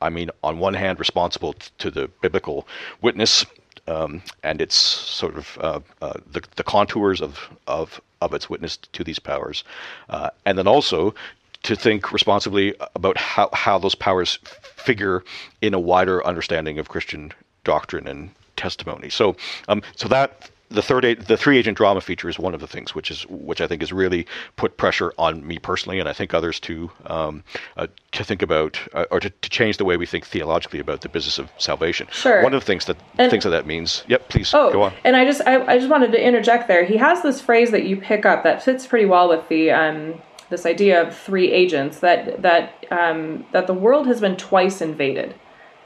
[0.00, 2.66] I mean on one hand responsible t- to the biblical
[3.02, 3.44] witness
[3.86, 8.76] um, and its sort of uh, uh the, the contours of, of of its witness
[8.76, 9.64] to these powers,
[10.08, 11.14] uh, and then also
[11.62, 14.38] to think responsibly about how, how those powers
[14.76, 15.22] figure
[15.60, 17.32] in a wider understanding of Christian
[17.64, 19.10] doctrine and testimony.
[19.10, 19.36] So,
[19.68, 22.94] um, so that the third the three agent drama feature is one of the things
[22.94, 26.34] which is which I think has really put pressure on me personally, and I think
[26.34, 27.44] others too, um,
[27.76, 31.02] uh, to think about uh, or to, to, change the way we think theologically about
[31.02, 32.08] the business of salvation.
[32.10, 32.42] Sure.
[32.42, 34.04] One of the things that and, things that that means.
[34.08, 34.28] Yep.
[34.28, 34.92] Please oh, go on.
[35.04, 36.84] And I just I, I just wanted to interject there.
[36.84, 40.20] He has this phrase that you pick up that fits pretty well with the um,
[40.50, 45.34] this idea of three agents that that um, that the world has been twice invaded,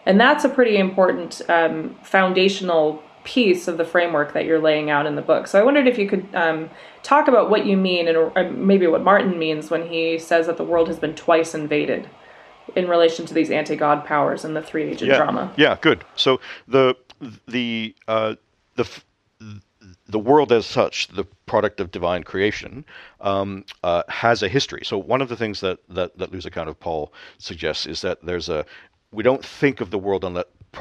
[0.05, 5.05] and that's a pretty important um, foundational piece of the framework that you're laying out
[5.05, 5.49] in the book.
[5.49, 6.71] So I wondered if you could um,
[7.03, 10.65] talk about what you mean and maybe what Martyn means when he says that the
[10.65, 12.09] world has been twice invaded
[12.77, 15.17] in relation to these anti-god powers and the three-agent yeah.
[15.17, 15.53] drama.
[15.57, 16.05] Yeah, good.
[16.15, 16.97] So the
[17.49, 18.37] the uh,
[18.77, 18.89] the
[20.09, 22.85] the world as such, the product of divine creation,
[23.21, 24.83] um, uh, has a history.
[24.85, 28.25] So one of the things that that, that Lou's account of Paul suggests is that
[28.25, 28.65] there's a
[29.11, 30.25] we don't think of the world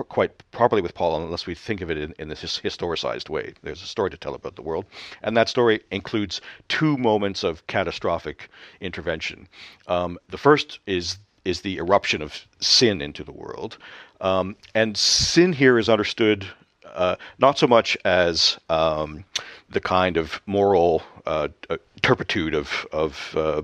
[0.04, 3.54] quite properly with Paul unless we think of it in, in this historicized way.
[3.64, 4.86] There's a story to tell about the world,
[5.24, 8.50] and that story includes two moments of catastrophic
[8.82, 9.48] intervention.
[9.88, 13.78] Um, the first is is the eruption of sin into the world,
[14.20, 16.48] um, and sin here is understood
[16.96, 19.24] uh, not so much as um,
[19.69, 23.62] the kind of moral uh, uh turpitude of of uh,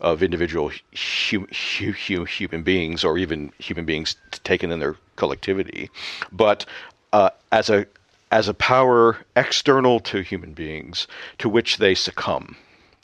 [0.00, 5.90] of individual hu- hu- hu- human beings or even human beings taken in their collectivity,
[6.32, 6.66] but
[7.12, 7.86] uh, as a
[8.30, 12.56] as a power external to human beings to which they succumb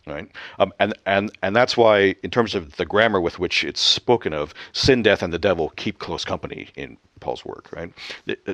[0.06, 0.30] right?
[0.58, 4.32] Um, and and and that's why in terms of the grammar with which it's spoken
[4.32, 7.92] of sin death and the devil keep close company in paul's work right?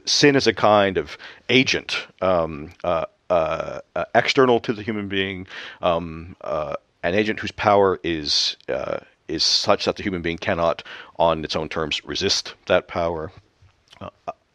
[0.06, 1.18] Sin is a kind of
[1.48, 5.46] agent um, uh, uh, uh, external to the human being
[5.80, 10.82] um, uh, an agent whose power is uh, is such that the human being cannot,
[11.16, 13.32] on its own terms, resist that power.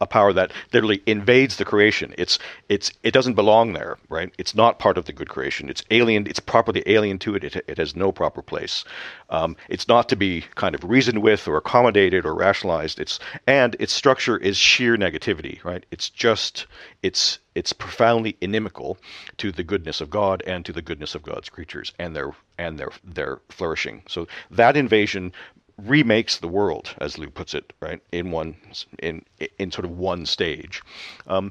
[0.00, 2.14] A power that literally invades the creation.
[2.16, 2.38] It's
[2.68, 4.30] it's it doesn't belong there, right?
[4.38, 5.68] It's not part of the good creation.
[5.68, 6.28] It's alien.
[6.28, 7.42] It's properly alien to it.
[7.42, 8.84] It, it has no proper place.
[9.28, 13.00] Um, it's not to be kind of reasoned with or accommodated or rationalized.
[13.00, 15.84] It's and its structure is sheer negativity, right?
[15.90, 16.66] It's just
[17.02, 18.96] it's it's profoundly inimical
[19.38, 22.78] to the goodness of God and to the goodness of God's creatures and their and
[22.78, 24.02] their their flourishing.
[24.06, 25.32] So that invasion
[25.76, 28.56] remakes the world, as Lou puts it, right in one
[29.00, 29.24] in
[29.58, 30.82] in sort of one stage.
[31.26, 31.50] Um,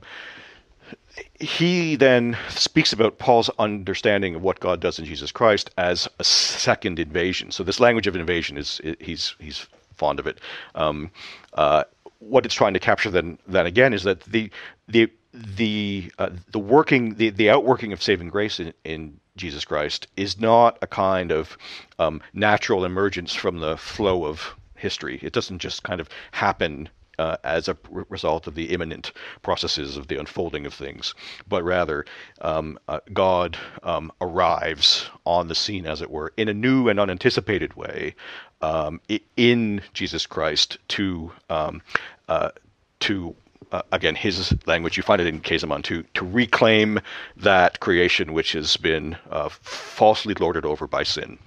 [1.40, 6.24] he then speaks about Paul's understanding of what God does in Jesus Christ as a
[6.24, 7.52] second invasion.
[7.52, 10.40] So this language of invasion is he's he's fond of it.
[10.74, 11.12] Um,
[11.54, 11.84] uh,
[12.20, 14.50] what it's trying to capture then then again is that the
[14.88, 20.08] the the uh, the working the, the outworking of saving grace in, in Jesus Christ
[20.18, 21.58] is not a kind of
[22.00, 25.20] um, natural emergence from the flow of history.
[25.22, 27.78] It doesn't just kind of happen uh, as a
[28.10, 31.16] result of the immanent processes of the unfolding of things,
[31.48, 32.06] but rather
[32.42, 37.00] um, uh, God um, arrives on the scene, as it were, in a new and
[37.00, 38.16] unanticipated way
[38.62, 39.02] um,
[39.36, 41.82] in Jesus Christ to um,
[42.28, 42.52] uh,
[43.00, 43.36] to
[43.72, 47.00] uh, again, his language, you find it in Käsemann, to, to reclaim
[47.36, 51.38] that creation which has been uh, falsely lorded over by sin.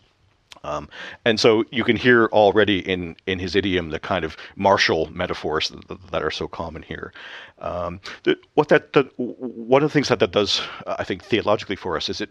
[0.62, 0.88] Um,
[1.24, 5.70] and so you can hear already in, in his idiom the kind of martial metaphors
[5.70, 7.12] that, that are so common here.
[7.60, 11.24] Um, the, what that the, one of the things that that does, uh, I think,
[11.24, 12.30] theologically for us is it,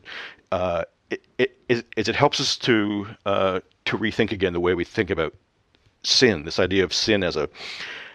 [0.52, 4.76] uh, it, it, is, is it helps us to uh, to rethink again the way
[4.76, 5.34] we think about
[6.04, 6.46] sin.
[6.46, 7.50] This idea of sin as a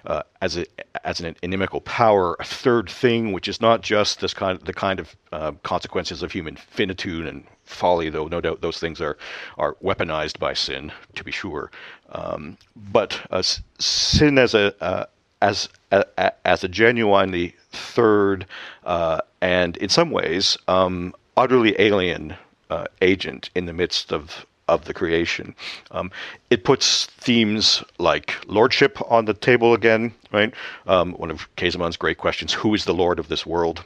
[0.06, 0.66] uh, as a
[1.04, 4.72] as an inimical power, a third thing, which is not just this kind of, the
[4.72, 9.16] kind of uh, consequences of human finitude and folly, though no doubt those things are
[9.58, 11.70] are weaponized by sin, to be sure.
[12.10, 13.42] Um, but uh,
[13.78, 15.06] sin as a uh,
[15.42, 18.46] as a, as a genuinely third
[18.84, 22.34] uh, and in some ways um, utterly alien
[22.70, 25.54] uh, agent in the midst of of the creation.
[25.90, 26.10] Um,
[26.50, 30.52] it puts themes like lordship on the table again, right?
[30.86, 33.84] Um, one of Käsemann's great questions: Who is the lord of this world?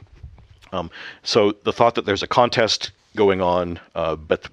[0.71, 0.89] Um,
[1.23, 4.47] so the thought that there's a contest going on, uh, but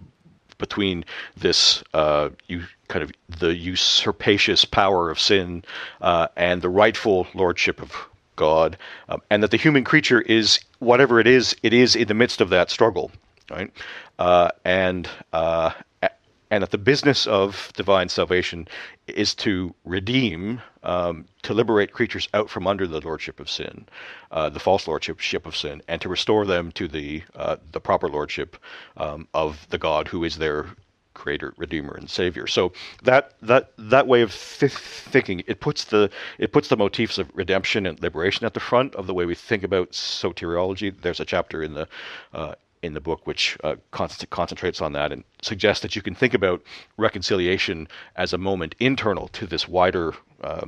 [0.58, 1.04] between
[1.36, 5.64] this uh, you kind of the usurpacious power of sin
[6.00, 7.92] uh, and the rightful lordship of
[8.36, 8.76] God,
[9.08, 12.40] um, and that the human creature is whatever it is, it is in the midst
[12.40, 13.10] of that struggle,
[13.50, 13.72] right?
[14.18, 15.70] Uh, and uh,
[16.50, 18.68] and that the business of divine salvation
[19.06, 23.86] is to redeem, um, to liberate creatures out from under the lordship of sin,
[24.30, 28.08] uh, the false lordship of sin, and to restore them to the uh, the proper
[28.08, 28.56] lordship
[28.96, 30.66] um, of the God who is their
[31.14, 32.46] creator, redeemer, and savior.
[32.46, 32.72] So
[33.02, 37.30] that that that way of th- thinking it puts the it puts the motifs of
[37.34, 40.94] redemption and liberation at the front of the way we think about soteriology.
[41.00, 41.88] There's a chapter in the
[42.32, 46.34] uh, in the book which uh, concentrates on that and suggests that you can think
[46.34, 46.62] about
[46.96, 50.66] reconciliation as a moment internal to this wider uh,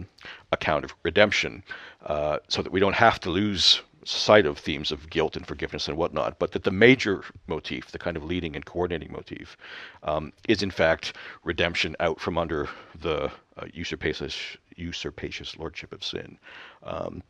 [0.52, 1.62] account of redemption,
[2.06, 5.86] uh, so that we don't have to lose sight of themes of guilt and forgiveness
[5.88, 9.56] and whatnot, but that the major motif, the kind of leading and coordinating motif,
[10.02, 12.68] um, is in fact redemption out from under
[13.00, 16.38] the uh, usurpacious, usurpacious lordship of sin.
[16.84, 17.22] Um,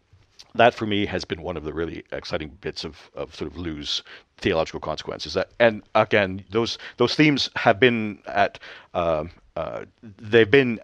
[0.55, 3.57] that for me has been one of the really exciting bits of, of sort of
[3.57, 4.03] Lou's
[4.38, 5.34] theological consequences.
[5.34, 8.59] That and again, those those themes have been at
[8.94, 9.24] uh,
[9.57, 10.80] uh, they've been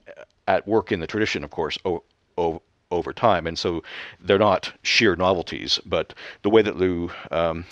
[0.47, 2.03] at work in the tradition, of course, o-
[2.37, 3.83] o- over time, and so
[4.21, 5.81] they're not sheer novelties.
[5.87, 7.65] But the way that Lou um,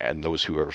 [0.00, 0.72] and those who are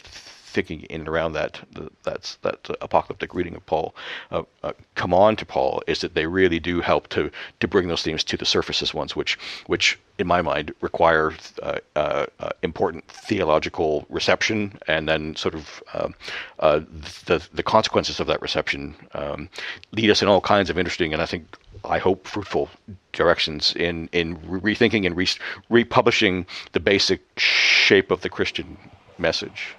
[0.48, 1.60] thinking in and around that
[2.04, 3.94] that's that apocalyptic reading of Paul
[4.32, 7.30] uh, uh, come on to Paul is that they really do help to
[7.60, 9.38] to bring those themes to the surface as ones which
[9.68, 15.84] which in my mind require uh, uh, uh important theological reception and then sort of
[15.94, 16.16] um,
[16.60, 16.80] uh,
[17.26, 19.50] the the consequences of that reception um,
[19.92, 22.70] lead us in all kinds of interesting and I think I hope fruitful
[23.12, 25.28] directions in in rethinking and re-
[25.70, 28.78] republishing the basic shape of the Christian
[29.18, 29.77] message.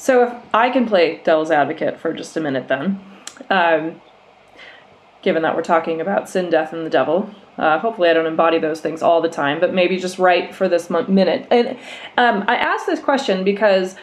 [0.00, 2.98] So if I can play devil's advocate for just a minute, then,
[3.50, 4.00] um,
[5.20, 7.28] given that we're talking about sin, death, and the devil,
[7.58, 10.70] uh, hopefully I don't embody those things all the time, but maybe just right for
[10.70, 11.46] this minute.
[11.50, 11.76] And
[12.16, 13.96] um, I ask this question because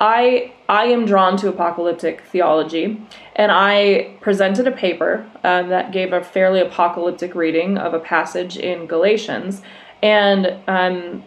[0.00, 2.98] I I am drawn to apocalyptic theology,
[3.36, 8.56] and I presented a paper um, that gave a fairly apocalyptic reading of a passage
[8.56, 9.60] in Galatians,
[10.02, 11.24] and um,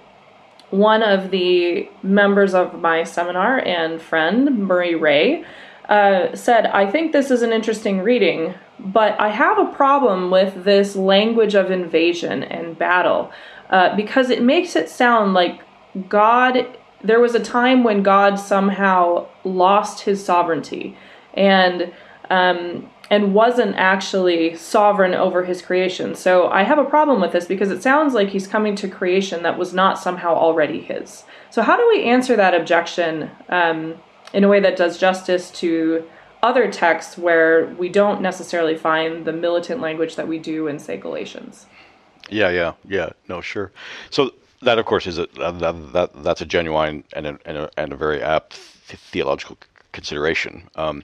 [0.69, 5.45] one of the members of my seminar and friend, Murray Ray,
[5.89, 10.63] uh, said, I think this is an interesting reading, but I have a problem with
[10.63, 13.31] this language of invasion and battle
[13.69, 15.61] uh, because it makes it sound like
[16.09, 16.67] God,
[17.03, 20.97] there was a time when God somehow lost his sovereignty.
[21.33, 21.93] And
[22.29, 26.15] um, and wasn't actually sovereign over his creation.
[26.15, 29.43] So I have a problem with this because it sounds like he's coming to creation
[29.43, 31.23] that was not somehow already his.
[31.49, 33.95] So, how do we answer that objection um,
[34.33, 36.05] in a way that does justice to
[36.43, 40.97] other texts where we don't necessarily find the militant language that we do in, say,
[40.97, 41.65] Galatians?
[42.29, 43.11] Yeah, yeah, yeah.
[43.29, 43.71] No, sure.
[44.09, 44.31] So
[44.63, 47.93] that, of course, is a that, that that's a genuine and a, and a, and
[47.93, 49.57] a very apt theological
[49.91, 50.67] consideration.
[50.75, 51.03] Um,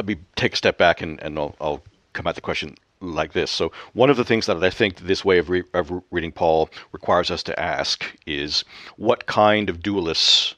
[0.00, 1.82] let me take a step back and, and I'll, I'll
[2.14, 3.50] come at the question like this.
[3.50, 6.70] So, one of the things that I think this way of, re- of reading Paul
[6.92, 8.64] requires us to ask is
[8.96, 10.54] what kind of dualists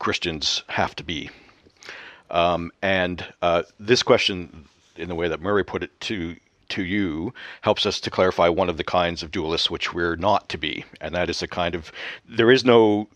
[0.00, 1.30] Christians have to be?
[2.32, 6.34] Um, and uh, this question, in the way that Murray put it to
[6.70, 10.48] to you, helps us to clarify one of the kinds of dualists which we're not
[10.48, 11.92] to be, and that is a kind of
[12.28, 13.08] there is no.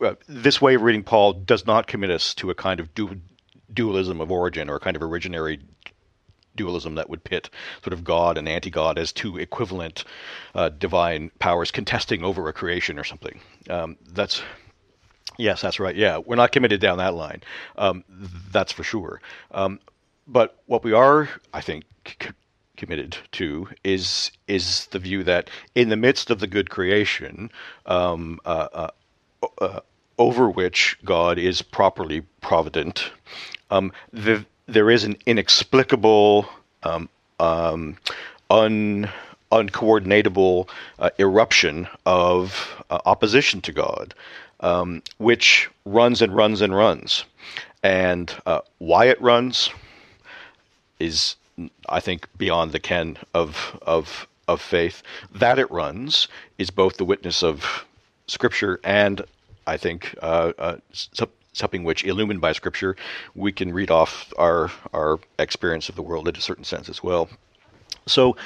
[0.00, 3.20] Uh, this way of reading Paul does not commit us to a kind of du-
[3.72, 5.60] dualism of origin or kind of originary
[6.54, 7.48] dualism that would pit
[7.82, 10.04] sort of God and anti-God as two equivalent
[10.54, 13.40] uh, divine powers contesting over a creation or something.
[13.70, 14.42] Um, that's
[15.38, 15.96] yes, that's right.
[15.96, 17.42] Yeah, we're not committed down that line.
[17.76, 19.20] Um, that's for sure.
[19.50, 19.80] Um,
[20.26, 21.84] but what we are, I think.
[22.20, 22.30] C-
[22.74, 27.48] committed to is is the view that in the midst of the good creation,
[27.86, 28.88] um, uh, uh,
[29.60, 29.80] uh
[30.18, 33.12] over which God is properly provident,
[33.72, 36.46] um, the, there is an inexplicable,
[36.82, 37.08] um,
[37.40, 37.96] um,
[38.50, 39.10] un,
[39.50, 40.68] uncoordinatable
[40.98, 44.14] uh, eruption of uh, opposition to God,
[44.60, 47.24] um, which runs and runs and runs.
[47.82, 49.70] And uh, why it runs
[51.00, 51.36] is,
[51.88, 55.02] I think, beyond the ken of of of faith.
[55.34, 57.86] That it runs is both the witness of
[58.28, 59.22] Scripture and
[59.66, 60.76] I think uh, uh,
[61.52, 62.96] something which, illumined by Scripture,
[63.34, 67.02] we can read off our our experience of the world in a certain sense as
[67.02, 67.28] well.
[68.06, 68.36] So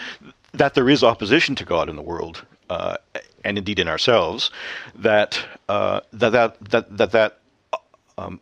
[0.52, 2.96] that there is opposition to God in the world, uh,
[3.44, 4.50] and indeed in ourselves,
[4.94, 5.38] that
[5.68, 7.38] uh, that, that that that that
[8.18, 8.40] um,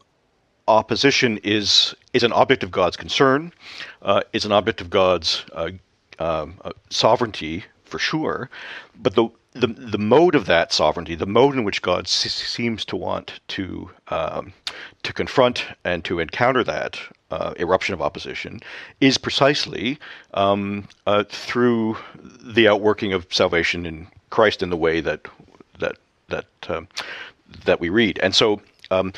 [0.66, 3.52] opposition is is an object of God's concern,
[4.02, 5.70] uh, is an object of God's uh,
[6.18, 8.50] um, uh, sovereignty for sure,
[9.02, 12.96] but the the, the mode of that sovereignty, the mode in which God seems to
[12.96, 14.52] want to um,
[15.04, 16.98] to confront and to encounter that
[17.30, 18.60] uh, eruption of opposition,
[19.00, 19.98] is precisely
[20.34, 21.96] um, uh, through
[22.42, 25.20] the outworking of salvation in Christ in the way that
[25.78, 25.96] that
[26.28, 26.88] that um,
[27.64, 28.18] that we read.
[28.18, 29.12] And so, um,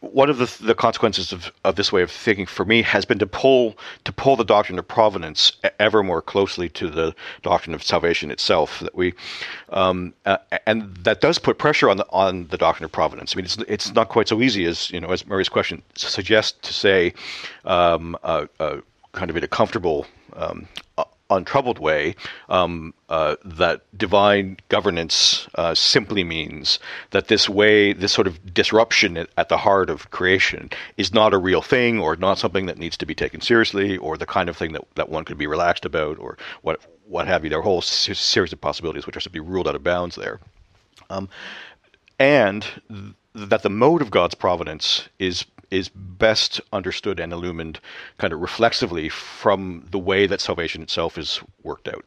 [0.00, 3.18] one of the, the consequences of, of this way of thinking for me has been
[3.18, 7.82] to pull to pull the doctrine of providence ever more closely to the doctrine of
[7.82, 8.80] salvation itself.
[8.80, 9.12] That we,
[9.68, 13.34] um, uh, and that does put pressure on the on the doctrine of providence.
[13.34, 16.58] I mean, it's it's not quite so easy as you know as Murray's question suggests
[16.62, 17.12] to say,
[17.66, 18.78] um, uh, uh,
[19.12, 20.06] kind of in a comfortable.
[20.34, 20.66] Um,
[21.30, 22.14] untroubled way
[22.48, 26.78] um, uh, that divine governance uh, simply means
[27.10, 31.38] that this way, this sort of disruption at the heart of creation, is not a
[31.38, 34.56] real thing or not something that needs to be taken seriously or the kind of
[34.56, 37.50] thing that, that one could be relaxed about or what what have you.
[37.50, 40.38] There are a whole series of possibilities which are simply ruled out of bounds there.
[41.10, 41.28] Um,
[42.20, 47.80] and th- that the mode of God's providence is is best understood and illumined
[48.18, 52.04] kind of reflexively from the way that salvation itself is worked out.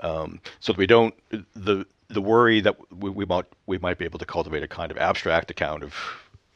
[0.00, 1.14] Um, so that we don't
[1.54, 4.90] the the worry that we, we might we might be able to cultivate a kind
[4.90, 5.94] of abstract account of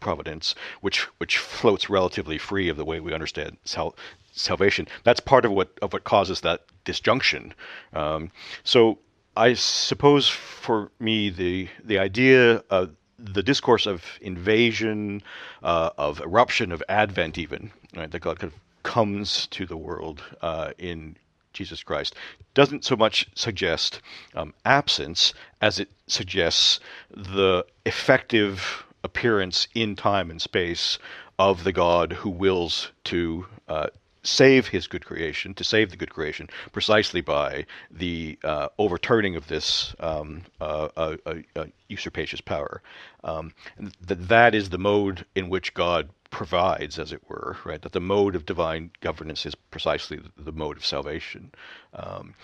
[0.01, 3.97] providence, which which floats relatively free of the way we understand sal-
[4.33, 4.87] salvation.
[5.05, 7.55] That's part of what of what causes that disjunction.
[7.93, 8.31] Um,
[8.65, 8.99] so
[9.37, 15.23] I suppose for me the the idea of the discourse of invasion,
[15.63, 20.23] uh, of eruption, of advent, even right, that God kind of comes to the world
[20.41, 21.17] uh, in
[21.53, 22.15] Jesus Christ,
[22.55, 24.01] doesn't so much suggest
[24.35, 26.79] um, absence as it suggests
[27.11, 30.99] the effective appearance in time and space
[31.39, 33.89] of the God who wills to uh,
[34.23, 39.49] save his good creation, to save the good creation, precisely by the uh, overturning of
[39.49, 42.83] this um, uh, uh, uh, uh usurpacious power.
[43.25, 43.53] Um,
[44.01, 47.81] that that is the mode in which God provides, as it were, right?
[47.81, 51.53] That the mode of divine governance is precisely the mode of salvation.
[51.95, 52.35] Um,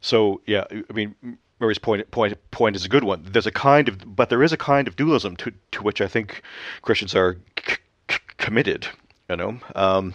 [0.00, 1.14] so, yeah, I mean,
[1.58, 3.22] Murray's point, point, point is a good one.
[3.24, 6.08] There's a kind of, but there is a kind of dualism to, to which I
[6.08, 6.42] think
[6.82, 7.76] Christians are c-
[8.10, 8.86] c- committed,
[9.28, 9.60] you know?
[9.74, 10.14] Um,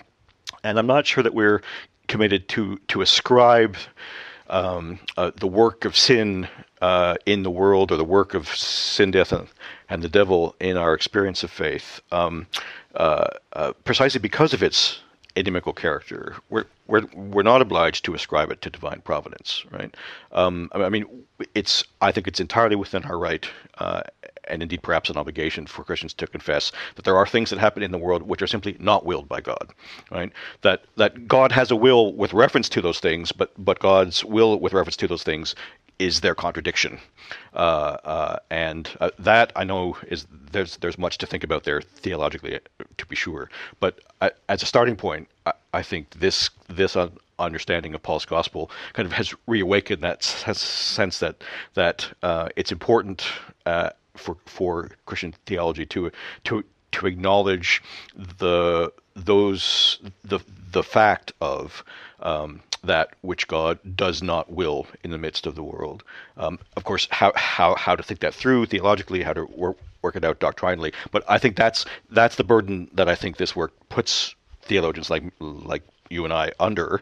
[0.68, 1.62] and I'm not sure that we're
[2.08, 3.78] committed to to ascribe
[4.50, 6.48] um, uh, the work of sin
[6.82, 9.48] uh, in the world or the work of sin, death, and,
[9.90, 12.48] and the devil in our experience of faith, um,
[12.96, 15.00] uh, uh precisely because of its
[15.36, 16.36] inimical character.
[16.50, 19.94] We're, we're, we're not obliged to ascribe it to divine providence, right?
[20.32, 21.06] Um, I mean,
[21.54, 23.48] it's I think it's entirely within our right
[23.78, 24.02] uh,
[24.50, 27.84] and indeed perhaps an obligation for Christians to confess that there are things that happen
[27.84, 29.70] in the world which are simply not willed by God,
[30.12, 30.32] right?
[30.62, 34.60] That that God has a will with reference to those things, but but God's will
[34.60, 35.56] with reference to those things
[36.00, 37.00] is their contradiction,
[37.56, 41.82] uh, uh, and uh, that I know is there's there's much to think about there
[41.82, 42.60] theologically,
[42.98, 43.50] to be sure.
[43.80, 46.96] But uh, as a starting point, I, I think this this
[47.40, 51.44] understanding of Paul's gospel kind of has reawakened that sense that
[51.74, 53.24] that uh, it's important
[53.66, 56.12] uh, for for Christian theology to
[56.46, 56.64] to
[56.94, 57.82] to acknowledge
[58.16, 60.40] the those the
[60.72, 61.84] the fact of
[62.20, 66.04] um, that which God does not will in the midst of the world.
[66.38, 70.16] Um, of course, how how how to think that through theologically, how to work work
[70.16, 70.94] it out doctrinally.
[71.12, 75.24] But I think that's that's the burden that I think this work puts theologians like
[75.40, 77.02] like you and I under,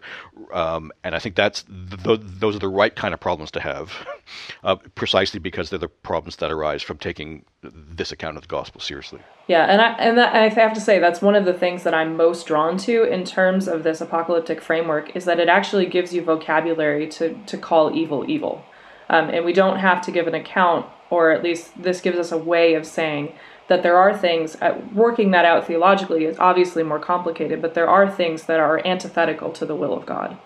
[0.53, 1.63] um, and I think that's
[2.03, 3.93] th- those are the right kind of problems to have,
[4.63, 8.81] uh, precisely because they're the problems that arise from taking this account of the gospel
[8.81, 9.19] seriously.
[9.47, 11.93] Yeah, and I and that, I have to say that's one of the things that
[11.93, 16.13] I'm most drawn to in terms of this apocalyptic framework is that it actually gives
[16.13, 18.63] you vocabulary to to call evil evil,
[19.09, 22.31] um, and we don't have to give an account, or at least this gives us
[22.31, 23.33] a way of saying
[23.67, 27.89] that there are things, uh, working that out theologically is obviously more complicated, but there
[27.89, 30.37] are things that are antithetical to the will of God.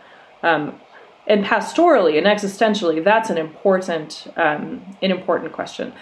[0.41, 0.79] Um,
[1.27, 5.93] and pastorally and existentially, that's an important, um, an important question.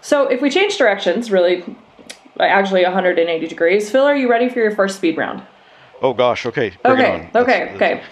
[0.00, 1.64] So if we change directions, really,
[2.38, 5.42] actually 180 degrees, Phil, are you ready for your first speed round?
[6.02, 6.72] Oh gosh, okay.
[6.84, 8.02] okay, okay, okay.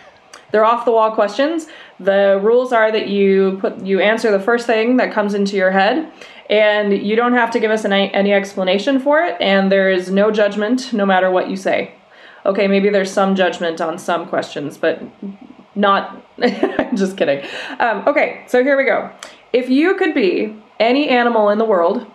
[0.51, 1.67] They're off the wall questions.
[2.01, 5.71] The rules are that you put you answer the first thing that comes into your
[5.71, 6.11] head,
[6.49, 10.11] and you don't have to give us any, any explanation for it, and there is
[10.11, 11.94] no judgment no matter what you say.
[12.46, 15.03] Okay, maybe there's some judgment on some questions, but
[15.74, 16.24] not.
[16.40, 17.46] I'm just kidding.
[17.78, 19.11] Um, okay, so here we go.
[19.53, 22.07] If you could be any animal in the world,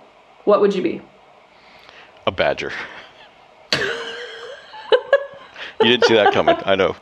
[0.46, 1.02] what would you be?
[2.26, 2.72] A badger.
[3.74, 3.80] you
[5.82, 6.56] didn't see that coming.
[6.66, 6.96] I know.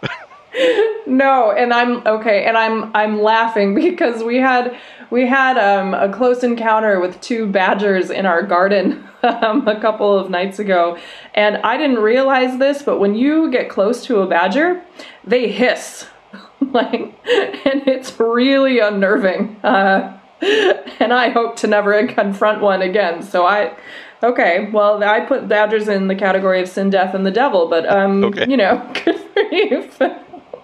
[1.11, 4.75] no, and I'm okay, and I'm I'm laughing because we had
[5.09, 10.17] we had um, a close encounter with two badgers in our garden um, a couple
[10.17, 10.97] of nights ago,
[11.35, 14.81] and I didn't realize this, but when you get close to a badger,
[15.25, 16.07] they hiss,
[16.61, 19.57] like, and it's really unnerving.
[19.63, 23.21] Uh, and I hope to never confront one again.
[23.21, 23.75] So I,
[24.23, 27.87] okay, well, I put badgers in the category of sin, death, and the devil, but
[27.87, 28.49] um, okay.
[28.49, 29.91] you know, good for you.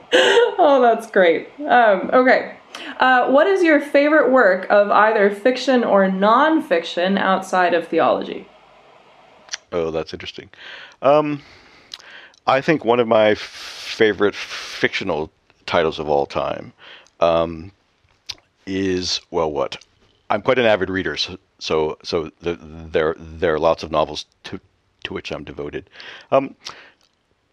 [0.13, 1.49] oh, that's great.
[1.59, 2.57] Um, okay.
[2.99, 8.47] Uh, what is your favorite work of either fiction or nonfiction outside of theology?
[9.71, 10.49] Oh, that's interesting.
[11.01, 11.41] Um,
[12.45, 15.29] I think one of my favorite fictional
[15.65, 16.71] titles of all time
[17.19, 17.71] um,
[18.65, 19.83] is well, what?
[20.29, 24.25] I'm quite an avid reader, so so, so the, there there are lots of novels
[24.45, 24.59] to
[25.03, 25.89] to which I'm devoted.
[26.31, 26.55] Um,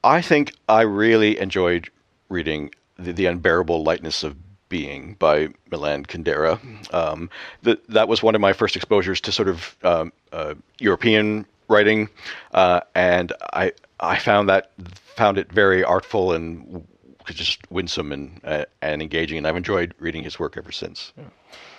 [0.02, 1.88] I think I really enjoyed
[2.34, 4.36] reading the, the Unbearable Lightness of
[4.68, 6.58] Being by Milan Kundera.
[6.92, 7.30] Um,
[7.62, 12.08] that was one of my first exposures to sort of um, uh, European writing,
[12.52, 14.72] uh, and I I found that
[15.16, 16.86] found it very artful and
[17.26, 21.12] just winsome and uh, and engaging, and I've enjoyed reading his work ever since.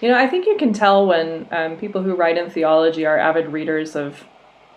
[0.01, 3.17] You know, I think you can tell when um, people who write in theology are
[3.17, 4.25] avid readers of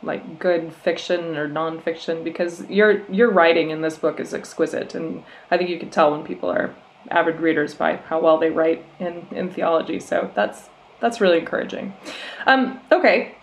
[0.03, 5.24] like good fiction or nonfiction because your your writing in this book is exquisite, and
[5.51, 6.74] I think you can tell when people are
[7.11, 10.01] avid readers by how well they write in in theology.
[10.01, 10.68] So that's
[11.01, 11.94] that's really encouraging.
[12.46, 13.36] Um, okay.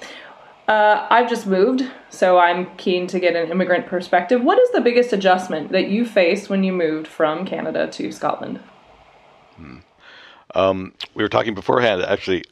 [0.67, 4.43] Uh, I've just moved, so I'm keen to get an immigrant perspective.
[4.43, 8.59] What is the biggest adjustment that you faced when you moved from Canada to Scotland?
[9.57, 9.77] Hmm.
[10.55, 12.01] Um, we were talking beforehand.
[12.01, 12.45] Actually,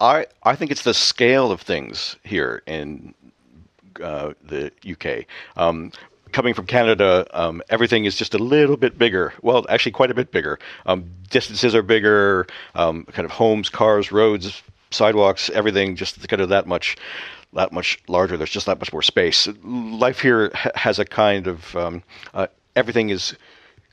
[0.00, 3.14] I, I think it's the scale of things here in
[4.02, 5.26] uh, the UK.
[5.56, 5.92] Um,
[6.32, 9.32] coming from Canada, um, everything is just a little bit bigger.
[9.40, 10.58] Well, actually, quite a bit bigger.
[10.84, 12.46] Um, distances are bigger.
[12.74, 16.96] Um, kind of homes, cars, roads, sidewalks, everything just kind of that much
[17.52, 18.36] that much larger.
[18.36, 19.48] There's just that much more space.
[19.62, 22.02] Life here has a kind of um,
[22.34, 23.36] uh, everything is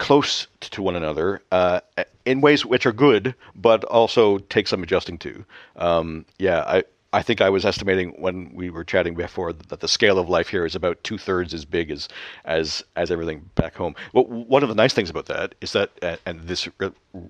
[0.02, 1.80] close to one another uh,
[2.26, 5.46] in ways which are good, but also take some adjusting to.
[5.76, 6.84] Um, yeah, I
[7.14, 10.48] I think I was estimating when we were chatting before that the scale of life
[10.48, 12.08] here is about two thirds as big as
[12.46, 13.96] as as everything back home.
[14.12, 15.92] Well, one of the nice things about that is that,
[16.26, 16.68] and this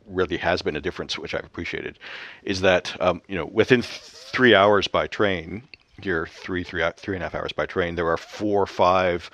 [0.08, 2.00] really has been a difference which I've appreciated,
[2.44, 5.64] is that um, you know within three hours by train,
[6.04, 9.30] here three three three and a half hours by train, there are four or five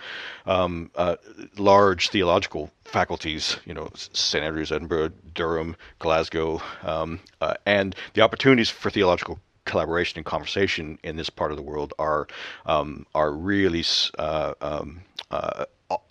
[0.46, 1.16] um, uh,
[1.58, 3.58] large theological faculties.
[3.66, 10.18] You know, St Andrews, Edinburgh, Durham, Glasgow, um, uh, and the opportunities for theological collaboration
[10.18, 12.28] and conversation in this part of the world are
[12.66, 13.84] um, are really
[14.18, 15.02] uh, um,
[15.32, 15.66] uh,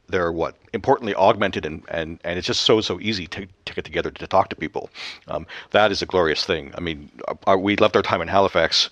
[0.09, 3.84] they're what importantly augmented and, and, and it's just so so easy to, to get
[3.84, 4.90] together to talk to people.
[5.28, 6.72] Um, that is a glorious thing.
[6.76, 7.11] I mean,
[7.46, 8.88] our, we left our time in Halifax,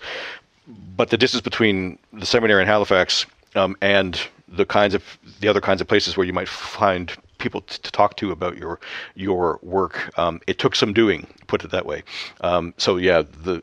[0.67, 5.03] but the distance between the seminary in Halifax um, and the kinds of
[5.39, 8.57] the other kinds of places where you might find people t- to talk to about
[8.57, 8.79] your
[9.15, 10.17] your work.
[10.17, 12.03] Um, it took some doing, put it that way.
[12.41, 13.61] Um, so yeah, the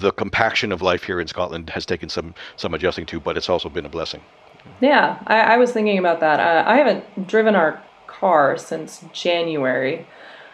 [0.00, 3.48] the compaction of life here in Scotland has taken some some adjusting to, but it's
[3.48, 4.22] also been a blessing.
[4.80, 6.40] Yeah, I, I was thinking about that.
[6.40, 10.06] Uh, I haven't driven our car since January,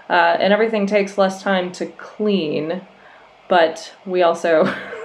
[0.08, 2.86] uh, and everything takes less time to clean.
[3.48, 4.64] But we also,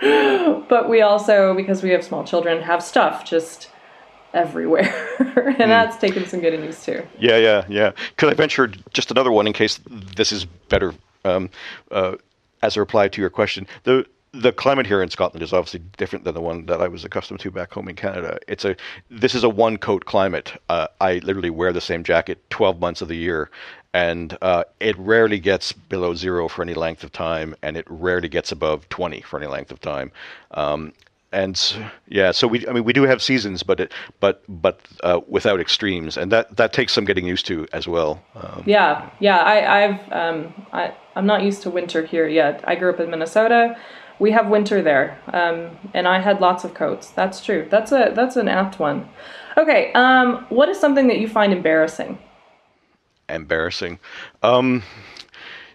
[0.68, 3.70] but we also, because we have small children, have stuff just
[4.34, 5.58] everywhere, and mm.
[5.58, 7.06] that's taken some getting used to.
[7.18, 7.92] Yeah, yeah, yeah.
[8.16, 10.94] Could I venture just another one in case this is better?
[11.24, 11.50] Um,
[11.90, 12.16] uh,
[12.62, 16.24] as a reply to your question, the the climate here in Scotland is obviously different
[16.24, 18.38] than the one that I was accustomed to back home in Canada.
[18.46, 18.76] It's a
[19.10, 20.52] this is a one coat climate.
[20.68, 23.50] Uh, I literally wear the same jacket 12 months of the year,
[23.94, 28.28] and uh, it rarely gets below zero for any length of time, and it rarely
[28.28, 30.12] gets above 20 for any length of time.
[30.52, 30.92] Um,
[31.32, 31.60] and
[32.08, 35.60] yeah, so we I mean we do have seasons, but it but but uh, without
[35.60, 38.22] extremes, and that that takes some getting used to as well.
[38.34, 42.62] Um, yeah, yeah, I, I've um, I I'm not used to winter here yet.
[42.66, 43.76] I grew up in Minnesota.
[44.18, 47.10] We have winter there, um, and I had lots of coats.
[47.10, 47.66] That's true.
[47.70, 49.08] That's a that's an apt one.
[49.58, 52.18] Okay, um, what is something that you find embarrassing?
[53.28, 53.98] Embarrassing.
[54.42, 54.82] Um,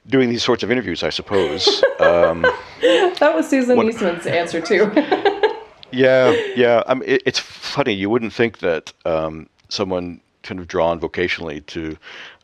[0.08, 1.84] doing these sorts of interviews, I suppose.
[2.02, 2.42] Um,
[2.82, 4.92] that was Susan what, Eastman's answer too.
[5.92, 6.82] yeah, yeah.
[6.88, 7.94] I mean, it, it's funny.
[7.94, 11.96] You wouldn't think that um, someone kind of drawn vocationally to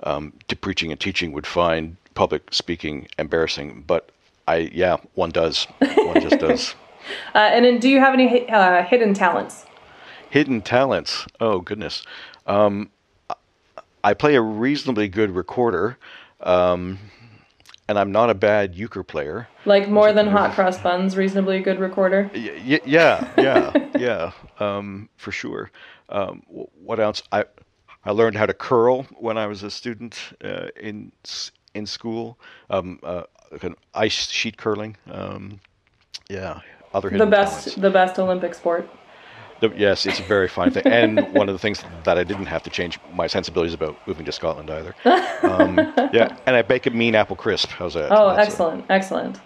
[0.04, 4.12] um, to preaching and teaching would find public speaking embarrassing, but
[4.48, 5.66] I yeah, one does.
[5.80, 6.76] One just does.
[7.34, 9.66] Uh, and then, do you have any uh, hidden talents?
[10.30, 11.26] hidden talents.
[11.40, 12.04] Oh goodness.
[12.46, 12.90] Um,
[14.08, 15.98] I play a reasonably good recorder,
[16.40, 16.98] um,
[17.90, 19.50] and I'm not a bad euchre player.
[19.66, 22.32] Like more than hot cross buns, reasonably good recorder.
[22.34, 24.32] Y- yeah, yeah, yeah,
[24.62, 25.72] um, for sure.
[26.08, 27.22] Um, what else?
[27.34, 27.44] I
[28.06, 31.12] I learned how to curl when I was a student uh, in
[31.74, 32.40] in school.
[32.70, 33.24] Um, uh,
[33.94, 34.96] ice sheet curling.
[35.12, 35.60] Um,
[36.30, 36.62] yeah,
[36.94, 37.76] other the best talents.
[37.76, 38.90] the best Olympic sport.
[39.60, 42.46] The, yes, it's a very fine thing, and one of the things that I didn't
[42.46, 44.96] have to change my sensibilities about moving to Scotland either.
[45.44, 45.78] Um,
[46.14, 47.70] yeah, and I bake a mean apple crisp.
[47.70, 48.12] How's that?
[48.12, 48.92] Oh, That's excellent, a...
[48.92, 49.40] excellent.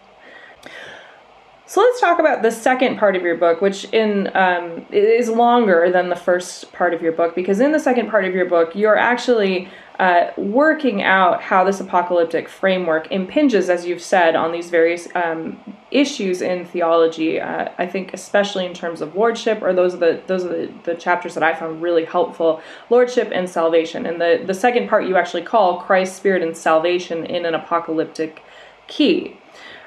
[1.72, 5.89] So let's talk about the second part of your book, which in um, is longer
[5.89, 8.76] than the first part of your book, because in the second part of your book,
[8.76, 9.70] you're actually
[10.01, 15.59] uh, working out how this apocalyptic framework impinges, as you've said, on these various um,
[15.91, 17.39] issues in theology.
[17.39, 20.73] Uh, I think, especially in terms of lordship, or those are the those are the,
[20.85, 24.07] the chapters that I found really helpful: lordship and salvation.
[24.07, 28.41] And the the second part you actually call Christ's Spirit and salvation in an apocalyptic
[28.87, 29.37] key.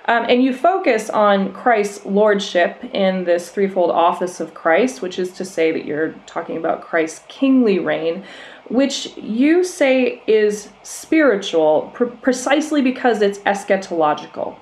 [0.06, 5.32] Um, and you focus on Christ's lordship in this threefold office of Christ, which is
[5.32, 8.22] to say that you're talking about Christ's kingly reign,
[8.68, 14.56] which you say is spiritual pr- precisely because it's eschatological.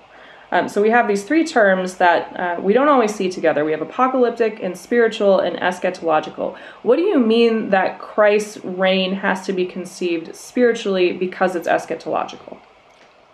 [0.52, 3.64] Um, so we have these three terms that uh, we don't always see together.
[3.64, 6.58] We have apocalyptic and spiritual and eschatological.
[6.82, 12.58] What do you mean that Christ's reign has to be conceived spiritually because it's eschatological?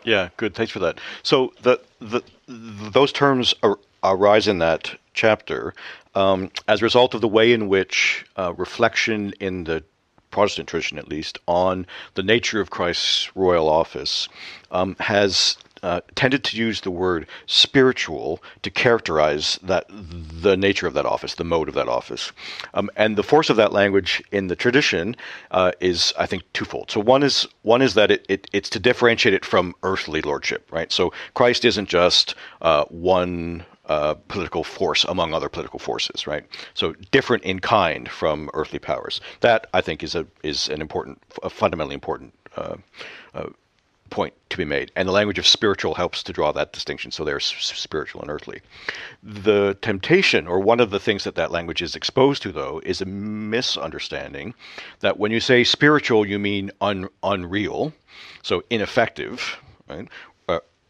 [0.04, 0.54] Yeah, good.
[0.54, 1.00] Thanks for that.
[1.24, 5.74] So the the, those terms are, arise in that chapter
[6.14, 9.82] um, as a result of the way in which uh, reflection in the
[10.30, 14.28] Protestant tradition at least, on the nature of Christ's royal office,
[14.70, 20.94] um, has uh, tended to use the word spiritual to characterize that the nature of
[20.94, 22.32] that office, the mode of that office,
[22.74, 25.16] um, and the force of that language in the tradition
[25.50, 26.90] uh, is, I think, twofold.
[26.90, 30.70] So one is one is that it, it, it's to differentiate it from earthly lordship,
[30.72, 30.90] right?
[30.90, 36.44] So Christ isn't just uh, one uh, political force among other political forces, right?
[36.74, 39.20] So different in kind from earthly powers.
[39.40, 42.76] That I think is a is an important, a fundamentally important uh,
[43.34, 43.48] uh,
[44.10, 44.90] point to be made.
[44.96, 47.10] And the language of spiritual helps to draw that distinction.
[47.10, 48.60] So there's spiritual and earthly.
[49.22, 53.00] The temptation, or one of the things that that language is exposed to, though, is
[53.00, 54.54] a misunderstanding
[55.00, 57.92] that when you say spiritual, you mean un- unreal,
[58.42, 59.58] so ineffective,
[59.88, 60.08] right?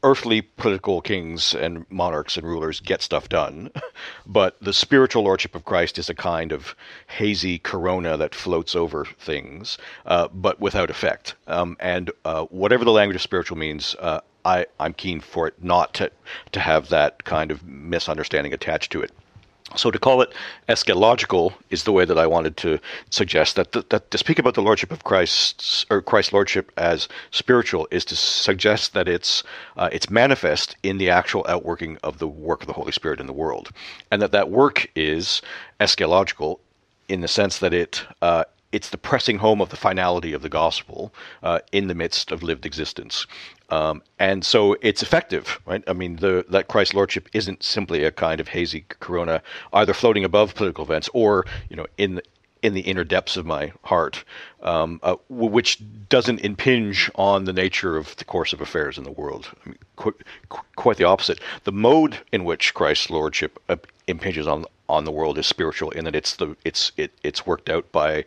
[0.03, 3.70] Earthly political kings and monarchs and rulers get stuff done,
[4.26, 6.74] but the spiritual lordship of Christ is a kind of
[7.09, 11.34] hazy corona that floats over things, uh, but without effect.
[11.46, 15.62] Um, and uh, whatever the language of spiritual means, uh, I, I'm keen for it
[15.62, 16.11] not to,
[16.53, 19.12] to have that kind of misunderstanding attached to it.
[19.76, 20.32] So to call it
[20.68, 22.78] eschatological is the way that I wanted to
[23.10, 27.86] suggest that, that, to speak about the lordship of Christ or Christ's lordship as spiritual
[27.90, 29.42] is to suggest that it's
[29.76, 33.26] uh, it's manifest in the actual outworking of the work of the Holy Spirit in
[33.26, 33.68] the world,
[34.10, 35.42] and that that work is
[35.80, 36.60] eschatological
[37.08, 40.48] in the sense that it uh, it's the pressing home of the finality of the
[40.48, 41.12] gospel
[41.42, 43.26] uh, in the midst of lived existence.
[43.70, 45.84] Um, and so it's effective, right?
[45.86, 49.42] I mean, the, that Christ lordship isn't simply a kind of hazy corona,
[49.72, 52.22] either floating above political events or, you know, in
[52.62, 54.24] in the inner depths of my heart,
[54.62, 59.12] um, uh, which doesn't impinge on the nature of the course of affairs in the
[59.12, 59.48] world.
[59.64, 60.14] I mean, quite,
[60.76, 61.40] quite the opposite.
[61.64, 66.04] The mode in which Christ's lordship uh, impinges on on the world is spiritual in
[66.06, 68.24] that it's the it's it, it's worked out by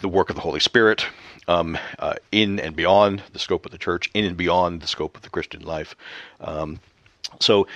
[0.00, 1.06] the work of the Holy Spirit
[1.48, 5.16] um, uh, in and beyond the scope of the church, in and beyond the scope
[5.16, 5.96] of the Christian life.
[6.40, 6.80] Um,
[7.40, 7.66] so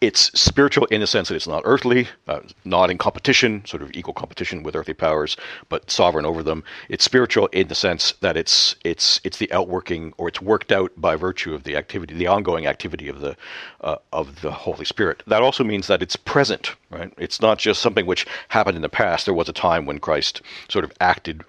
[0.00, 3.90] it's spiritual in the sense that it's not earthly, uh, not in competition, sort of
[3.94, 5.36] equal competition with earthly powers,
[5.68, 6.62] but sovereign over them.
[6.88, 10.92] It's spiritual in the sense that it's it's it's the outworking or it's worked out
[10.96, 13.36] by virtue of the activity, the ongoing activity of the
[13.80, 15.22] uh, of the Holy Spirit.
[15.26, 17.12] That also means that it's present, right?
[17.18, 19.24] It's not just something which happened in the past.
[19.24, 21.42] There was a time when Christ sort of acted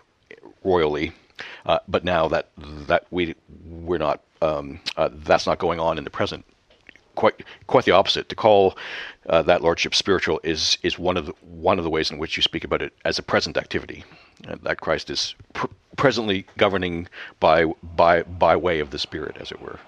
[0.64, 1.14] royally,
[1.68, 6.04] uh, but now that that we we're not um, uh, that's not going on in
[6.04, 6.46] the present
[7.20, 8.30] quite quite the opposite.
[8.30, 8.78] To call
[9.28, 12.38] uh, that lordship spiritual is is one of the, one of the ways in which
[12.38, 14.04] you speak about it as a present activity.
[14.48, 15.68] Uh, that Christ is pr-
[15.98, 17.08] presently governing
[17.40, 17.66] by
[17.96, 19.80] by by way of the Spirit, as it were.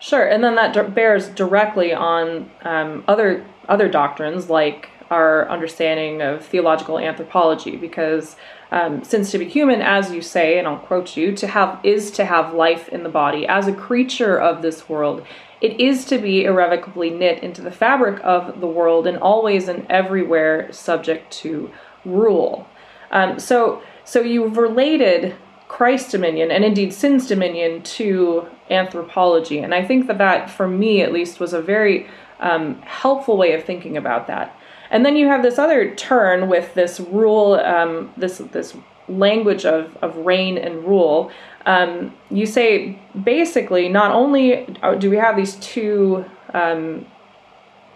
[0.00, 6.46] Sure, and then that bears directly on um, other other doctrines like our understanding of
[6.46, 8.36] theological anthropology, because
[8.70, 12.10] um, since to be human, as you say, and I'll quote you, to have is
[12.12, 15.26] to have life in the body as a creature of this world
[15.60, 19.86] it is to be irrevocably knit into the fabric of the world and always and
[19.90, 21.70] everywhere subject to
[22.04, 22.66] rule.
[23.10, 25.34] Um, so, so you've related
[25.68, 31.02] Christ's dominion and indeed sin's dominion to anthropology, and I think that that, for me
[31.02, 32.08] at least, was a very
[32.40, 34.56] um, helpful way of thinking about that.
[34.90, 38.76] And then you have this other turn with this rule, um, this this
[39.08, 41.30] language of, of reign and rule.
[41.66, 44.66] Um, you say basically not only
[44.98, 47.06] do we have these two um,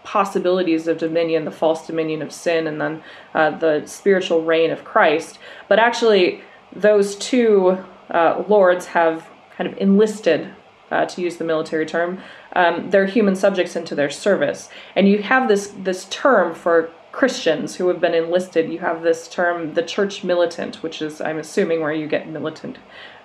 [0.03, 3.03] possibilities of dominion, the false dominion of sin, and then
[3.35, 5.39] uh, the spiritual reign of Christ,
[5.69, 6.43] but actually
[6.75, 7.79] those two
[8.11, 10.51] uh, lords have kind of enlisted,
[10.91, 12.21] uh, to use the military term,
[12.55, 14.69] um, their human subjects into their service.
[14.95, 18.73] And you have this this term for Christians who have been enlisted.
[18.73, 22.79] You have this term, the church militant, which is, I'm assuming, where you get militant,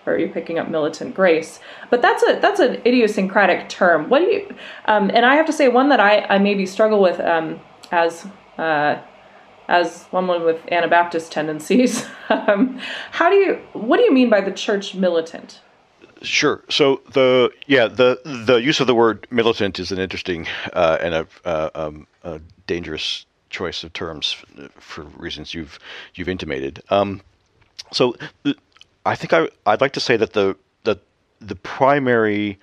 [0.05, 1.59] or you're picking up militant grace.
[1.89, 4.09] But that's a that's an idiosyncratic term.
[4.09, 4.55] What do you?
[4.85, 7.59] Um, and I have to say, one that I I maybe struggle with um,
[7.91, 8.25] as.
[8.57, 9.01] Uh,
[9.69, 12.79] as someone with Anabaptist tendencies, um,
[13.11, 13.61] how do you?
[13.73, 15.61] What do you mean by the church militant?
[16.21, 16.63] Sure.
[16.69, 21.13] So the yeah the the use of the word militant is an interesting uh, and
[21.13, 24.35] a, uh, um, a, dangerous choice of terms
[24.79, 25.79] for reasons you've
[26.15, 26.83] you've intimated.
[26.89, 27.21] Um,
[27.93, 28.15] so
[29.05, 30.99] I think I I'd like to say that the that
[31.39, 32.59] the primary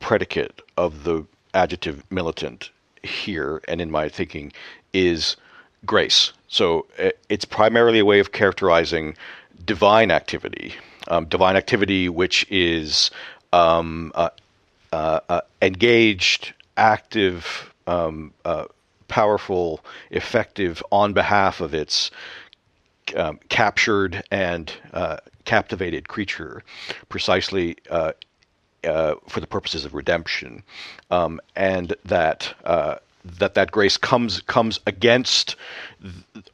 [0.00, 1.24] predicate of the
[1.54, 2.70] adjective militant
[3.02, 4.52] here and in my thinking
[4.92, 5.36] is
[5.84, 6.32] grace.
[6.48, 6.86] So
[7.28, 9.16] it's primarily a way of characterizing
[9.64, 10.74] divine activity
[11.08, 13.10] um, divine activity, which is
[13.52, 14.30] um, uh,
[14.92, 18.64] uh, uh, engaged, active, um, uh,
[19.08, 19.80] powerful,
[20.10, 22.10] effective on behalf of its
[23.16, 26.62] um, captured and uh, captivated creature,
[27.08, 28.12] precisely uh,
[29.28, 30.62] for the purposes of redemption,
[31.10, 32.54] um, and that
[33.24, 35.56] that that grace comes comes against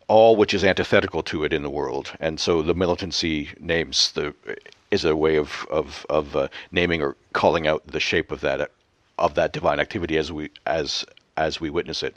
[0.07, 4.35] all which is antithetical to it in the world, and so the militancy names the
[4.91, 8.71] is a way of of of uh, naming or calling out the shape of that
[9.19, 11.05] of that divine activity as we as
[11.39, 12.15] as we witness it.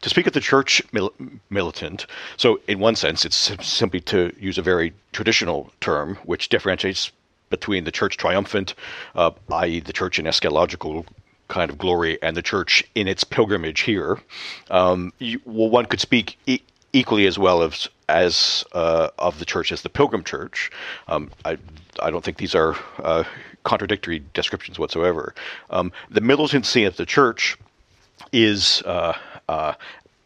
[0.00, 1.14] To speak of the church mil-
[1.50, 2.06] militant,
[2.36, 7.12] so in one sense, it's simply to use a very traditional term which differentiates
[7.50, 8.74] between the church triumphant,
[9.14, 11.04] uh, i.e., the church in eschatological
[11.48, 14.18] kind of glory and the church in its pilgrimage here.
[14.70, 16.62] Um, you, well, one could speak e-
[16.94, 20.70] equally as well as as uh, of the church as the pilgrim church.
[21.08, 21.58] Um, I
[22.00, 23.24] I don't think these are uh,
[23.64, 25.34] contradictory descriptions whatsoever.
[25.70, 27.58] Um, the militancy of the church
[28.32, 28.82] is.
[28.84, 29.14] Uh,
[29.48, 29.74] uh,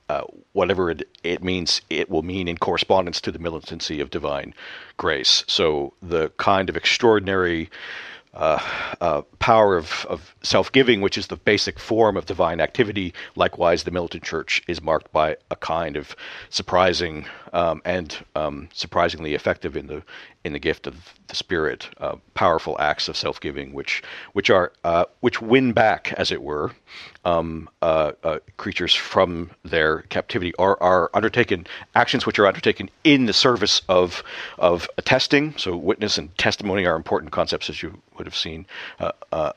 [0.09, 0.23] uh,
[0.53, 4.55] whatever it, it, means, it will mean in correspondence to the militancy of divine
[4.97, 5.43] grace.
[5.49, 7.71] So the kind of extraordinary
[8.37, 8.61] uh,
[9.01, 13.15] uh, power of, of self giving, which is the basic form of divine activity.
[13.35, 16.15] Likewise, the militant church is marked by a kind of
[16.51, 17.25] surprising
[17.55, 20.03] um, and um, surprisingly effective in the
[20.45, 24.03] in the gift of the Spirit, uh, powerful acts of self giving, which
[24.35, 24.71] which are
[25.21, 26.73] which win back, as it were,
[27.27, 33.27] um, uh, uh, creatures from their captivity, are are undertaken actions which are undertaken in
[33.27, 34.23] the service of
[34.59, 35.53] of attesting.
[35.59, 38.67] So, witness and testimony are important concepts, as you would have seen.
[39.01, 39.53] Uh, uh,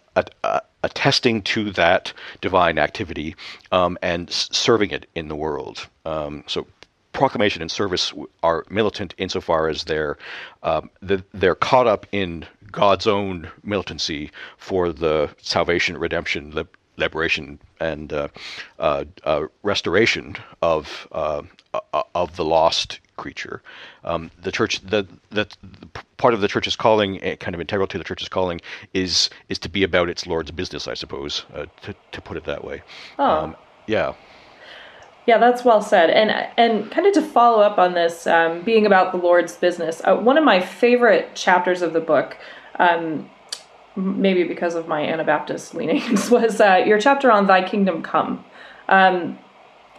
[0.84, 3.36] attesting to that divine activity
[3.72, 5.88] um, and serving it in the world.
[6.06, 6.68] Um, so
[7.12, 8.14] proclamation and service
[8.44, 10.18] are militant insofar as they're
[10.64, 16.52] um, the, they're caught up in God's own militancy for the salvation, redemption,
[17.00, 18.28] liberation, and uh,
[18.78, 21.42] uh, uh, restoration of uh,
[21.74, 23.62] uh, of the lost creature.
[24.04, 25.88] Um, the church, the, the, the,
[26.18, 28.62] part of the church's calling, eh, kind of integral to the church's calling,
[28.94, 32.46] is is to be about its Lord's business, I suppose, uh, to to put it
[32.46, 32.82] that way.
[33.18, 33.26] Oh.
[33.26, 33.56] Um,
[33.88, 34.14] yeah.
[35.26, 36.10] Yeah, that's well said.
[36.10, 40.02] And and kind of to follow up on this, um, being about the Lord's business,
[40.06, 42.38] uh, one of my favorite chapters of the book.
[42.80, 43.30] Um,
[43.96, 48.44] maybe because of my Anabaptist leanings, was uh, your chapter on Thy Kingdom Come,
[48.88, 49.38] um,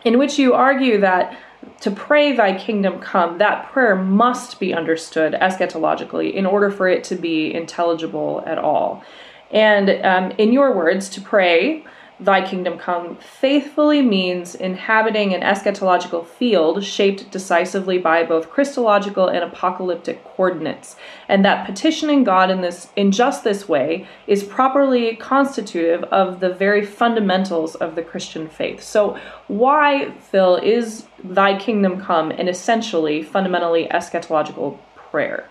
[0.05, 1.37] in which you argue that
[1.81, 7.05] to pray thy kingdom come, that prayer must be understood eschatologically in order for it
[7.05, 9.05] to be intelligible at all.
[9.51, 11.85] And um, in your words, to pray
[12.21, 19.43] Thy kingdom come faithfully means inhabiting an eschatological field shaped decisively by both Christological and
[19.43, 20.97] apocalyptic coordinates,
[21.29, 26.53] and that petitioning God in this in just this way is properly constitutive of the
[26.53, 28.83] very fundamentals of the Christian faith.
[28.83, 29.19] So
[29.49, 35.49] why, Phil, is thy kingdom come an essentially fundamentally eschatological prayer?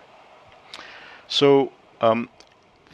[1.28, 2.30] So um,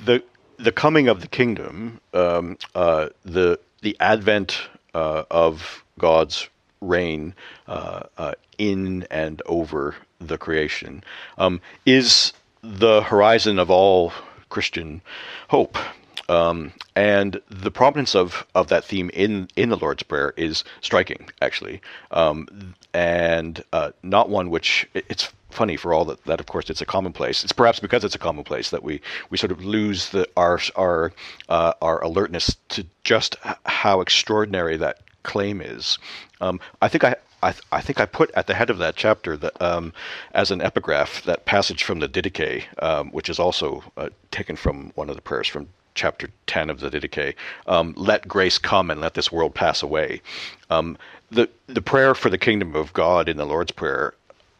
[0.06, 0.24] the
[0.58, 6.50] the coming of the kingdom, um, uh, the the advent uh, of God's
[6.82, 7.34] reign
[7.68, 11.04] uh, uh, in and over the creation,
[11.38, 14.14] um, is the horizon of all
[14.50, 15.02] Christian
[15.50, 15.78] hope.
[16.28, 21.30] Um, and the prominence of, of that theme in, in the Lord's Prayer is striking,
[21.42, 26.70] actually, um, and uh, not one which it's funny for all that, that of course
[26.70, 27.44] it's a commonplace.
[27.44, 31.14] It's perhaps because it's a commonplace that we, we sort of lose the, our our
[31.50, 35.98] uh, our alertness to just how extraordinary that claim is.
[36.42, 38.96] Um, I think I I, th- I, think I put at the head of that
[38.96, 39.94] chapter that um,
[40.34, 44.92] as an epigraph that passage from the Didache, um, which is also uh, taken from
[44.96, 47.36] one of the prayers from chapter 10 of the Didache,
[47.68, 50.22] um, let grace come and let this world pass away.
[50.70, 50.98] Um,
[51.32, 54.14] the, the prayer for the kingdom of God in the Lord's Prayer,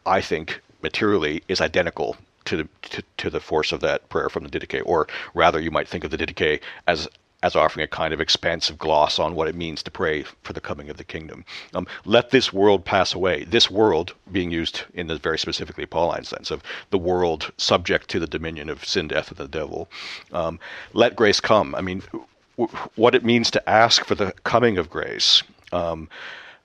[0.04, 2.16] I think, materially is identical
[2.46, 5.70] to the, to, to the force of that prayer from the Didache, or rather, you
[5.70, 7.08] might think of the Didache as
[7.46, 10.60] as offering a kind of expansive gloss on what it means to pray for the
[10.60, 11.44] coming of the kingdom.
[11.74, 13.44] Um, let this world pass away.
[13.44, 18.18] This world being used in the very specifically Pauline sense of the world subject to
[18.18, 19.88] the dominion of sin, death, and the devil.
[20.32, 20.58] Um,
[20.92, 21.76] let grace come.
[21.76, 22.02] I mean,
[22.58, 25.44] w- what it means to ask for the coming of grace.
[25.72, 26.08] Um,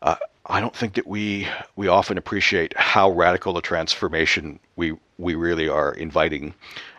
[0.02, 0.16] uh,
[0.48, 5.70] I don't think that we we often appreciate how radical a transformation we we really
[5.70, 6.56] are inviting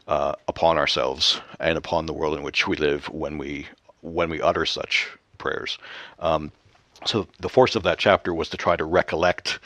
[0.09, 3.67] uh, upon ourselves and upon the world in which we live when we
[4.01, 5.79] when we utter such prayers.
[6.19, 6.51] Um,
[7.07, 9.59] so the force of that chapter was to try to recollect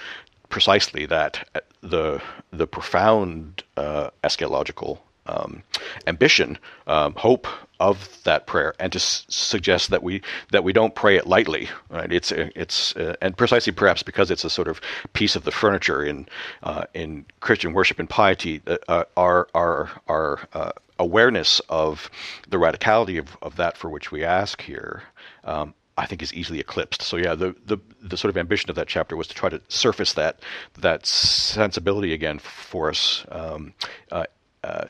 [0.49, 5.62] precisely that uh, the the profound uh, eschatological um,
[6.07, 7.47] ambition, um, hope
[7.79, 11.68] of that prayer, and to s- suggest that we that we don't pray it lightly.
[11.91, 12.12] Right?
[12.12, 14.81] It's it's uh, and precisely perhaps because it's a sort of
[15.12, 16.29] piece of the furniture in
[16.62, 22.11] uh, in Christian worship and piety, uh, our our our uh, awareness of
[22.49, 25.03] the radicality of, of that for which we ask here.
[25.45, 27.01] Um, I think is easily eclipsed.
[27.01, 29.61] So yeah, the, the the sort of ambition of that chapter was to try to
[29.68, 30.41] surface that
[30.79, 33.72] that sensibility again for us, um,
[34.12, 34.24] uh,
[34.62, 34.85] uh,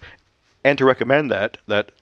[0.67, 1.93] and to recommend that that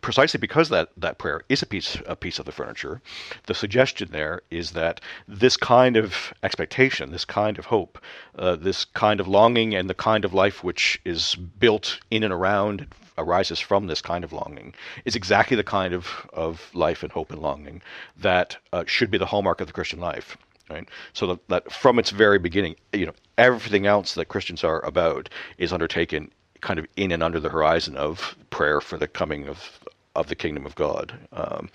[0.00, 3.00] precisely because that that prayer is a piece a piece of the furniture,
[3.46, 7.96] the suggestion there is that this kind of expectation, this kind of hope,
[8.36, 12.32] uh, this kind of longing, and the kind of life which is built in and
[12.32, 17.12] around arises from this kind of longing is exactly the kind of, of life and
[17.12, 17.80] hope and longing
[18.16, 20.36] that uh, should be the hallmark of the Christian life.
[20.68, 20.88] Right?
[21.12, 25.30] So that, that from its very beginning, you know, everything else that Christians are about
[25.56, 26.30] is undertaken
[26.60, 29.78] kind of in and under the horizon of prayer for the coming of
[30.18, 31.70] of the kingdom of God, um,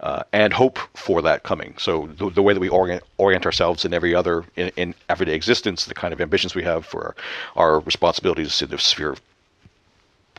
[0.00, 1.74] uh, and hope for that coming.
[1.78, 5.34] So the, the, way that we orient, orient ourselves in every other in, in, everyday
[5.34, 7.14] existence, the kind of ambitions we have for
[7.56, 9.20] our, our responsibilities in the sphere of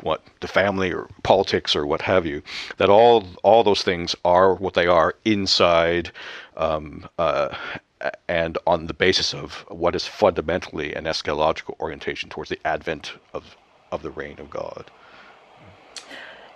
[0.02, 2.41] what the family or politics or what have you,
[2.78, 6.12] that all all those things are what they are inside.
[6.58, 7.56] Um, uh,
[8.28, 13.56] and on the basis of what is fundamentally an eschatological orientation towards the advent of
[13.94, 14.91] of the reign of God.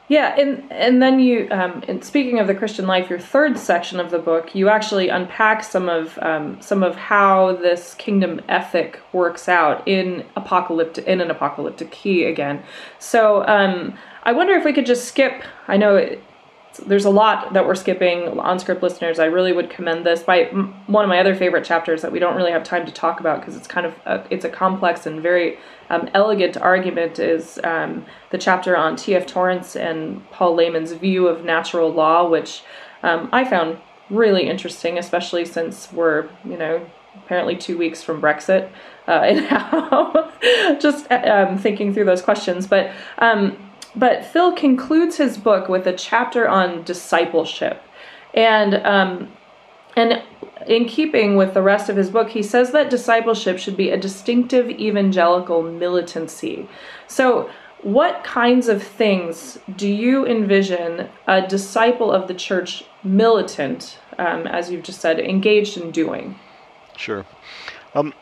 [0.09, 4.09] Yeah, and and then you, um, speaking of the Christian life, your third section of
[4.09, 9.49] the book, you actually unpack some of um, some of how this kingdom ethic works
[9.49, 12.63] out in apocalyptic in an apocalyptic key again.
[12.99, 15.43] So um, I wonder if we could just skip.
[15.67, 16.23] I know it,
[16.77, 19.19] there's a lot that we're skipping OnScript listeners.
[19.19, 22.35] I really would commend this by one of my other favorite chapters that we don't
[22.35, 25.21] really have time to talk about because it's kind of a, it's a complex and
[25.21, 25.57] very
[25.89, 29.15] um, elegant argument is um, the chapter on T.
[29.15, 29.25] F.
[29.25, 32.63] Torrance and Paul Lehmann's view of natural law which
[33.03, 33.77] um, i found
[34.09, 38.69] really interesting especially since we're you know apparently two weeks from brexit
[39.07, 40.31] uh, and how
[40.79, 42.67] just um, thinking through those questions.
[42.67, 43.66] But um,
[43.97, 47.81] but Phil concludes his book with a chapter on discipleship.
[48.33, 49.29] And um,
[49.97, 50.21] and
[50.67, 53.97] in keeping with the rest of his book, he says that discipleship should be a
[53.97, 56.69] distinctive evangelical militancy.
[57.07, 57.49] So,
[57.81, 64.69] what kinds of things do you envision a disciple of the church militant, um, as
[64.69, 66.37] you've just said, engaged in doing?
[66.95, 67.25] Sure.
[67.95, 68.13] Um,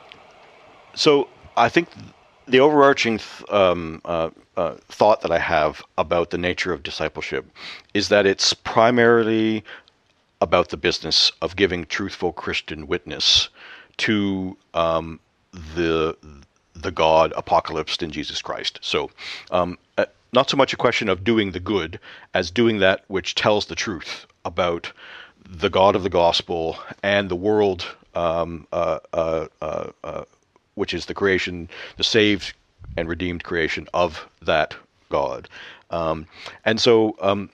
[0.93, 1.89] so, I think
[2.47, 3.19] the overarching
[3.49, 7.45] um, uh, uh, thought that I have about the nature of discipleship
[7.93, 9.63] is that it's primarily
[10.41, 13.49] about the business of giving truthful Christian witness
[13.97, 15.19] to um,
[15.51, 16.17] the
[16.75, 18.79] the God apocalypsed in Jesus Christ.
[18.81, 19.09] So,
[19.49, 21.99] um, uh, not so much a question of doing the good
[22.33, 24.91] as doing that which tells the truth about
[25.49, 30.23] the God of the gospel and the world um, uh, uh, uh,
[30.75, 32.53] which is the creation, the saved
[32.97, 34.75] and redeemed creation of that
[35.09, 35.47] God.
[35.91, 36.27] Um,
[36.65, 37.49] and so um,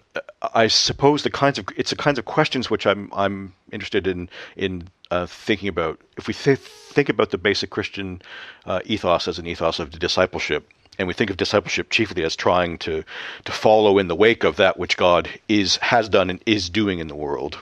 [0.53, 4.29] I suppose the kinds of it's the kinds of questions which I'm I'm interested in
[4.55, 5.99] in uh, thinking about.
[6.17, 8.21] If we th- think about the basic Christian
[8.65, 12.77] uh, ethos as an ethos of discipleship, and we think of discipleship chiefly as trying
[12.79, 13.03] to
[13.45, 16.99] to follow in the wake of that which God is has done and is doing
[16.99, 17.59] in the world,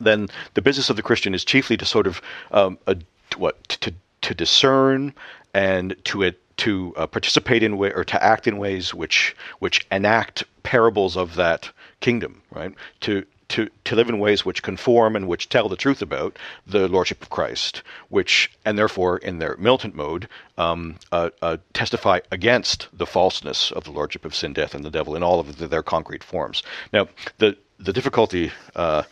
[0.00, 2.96] then the business of the Christian is chiefly to sort of um, a,
[3.36, 5.14] what to to discern
[5.54, 9.86] and to it to uh, participate in way or to act in ways which which
[9.90, 12.74] enact parables of that kingdom, right?
[13.00, 16.88] To to, to live in ways which conform and which tell the truth about the
[16.88, 20.26] lordship of Christ, which and therefore in their militant mode
[20.56, 24.90] um, uh, uh, testify against the falseness of the lordship of sin, death, and the
[24.90, 26.62] devil in all of the, their concrete forms.
[26.92, 28.50] Now, the the difficulty.
[28.74, 29.02] Uh,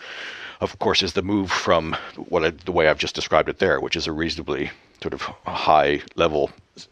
[0.63, 1.97] of course, is the move from
[2.29, 4.71] what I, the way I've just described it there, which is a reasonably
[5.03, 6.51] sort of high level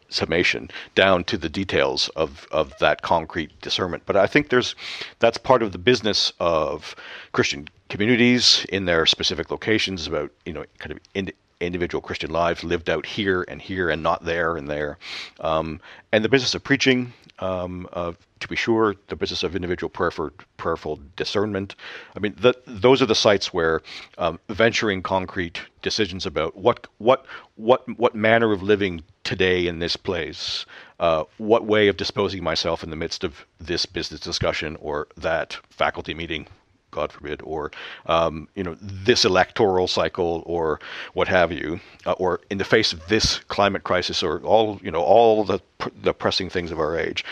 [0.08, 4.02] summation down to the details of, of that concrete discernment.
[4.06, 4.74] But I think there's
[5.18, 6.94] that's part of the business of
[7.32, 12.62] Christian communities in their specific locations about you know kind of in, individual Christian lives
[12.62, 14.98] lived out here and here and not there and there,
[15.40, 15.80] um,
[16.12, 21.00] and the business of preaching um, to be sure, the business of individual prayerful, prayerful
[21.16, 21.74] discernment.
[22.16, 23.82] I mean, the, those are the sites where
[24.18, 27.26] um, venturing concrete decisions about what what
[27.56, 30.66] what what manner of living today in this place,
[31.00, 35.58] uh, what way of disposing myself in the midst of this business discussion or that
[35.70, 36.46] faculty meeting
[36.98, 37.70] God forbid, or
[38.06, 40.80] um, you know this electoral cycle, or
[41.12, 44.90] what have you, uh, or in the face of this climate crisis, or all you
[44.90, 45.60] know all the
[46.02, 47.24] the pressing things of our age,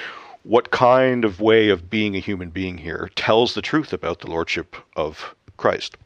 [0.45, 4.31] what kind of way of being a human being here tells the truth about the
[4.31, 5.97] lordship of Christ?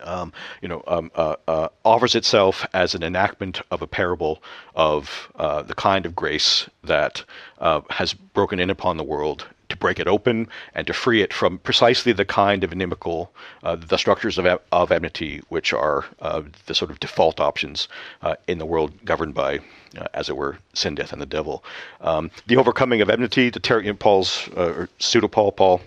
[0.00, 0.32] Um,
[0.62, 4.42] you know, um, uh, uh, offers itself as an enactment of a parable
[4.76, 7.24] of uh, the kind of grace that
[7.58, 11.32] uh, has broken in upon the world to break it open and to free it
[11.32, 16.42] from precisely the kind of inimical, uh, the structures of, of enmity, which are uh,
[16.66, 17.88] the sort of default options
[18.22, 19.58] uh, in the world governed by,
[19.98, 21.64] uh, as it were, sin, death, and the devil.
[22.00, 25.80] Um, the overcoming of enmity, the ter- Paul's, uh, or pseudo Paul, Paul,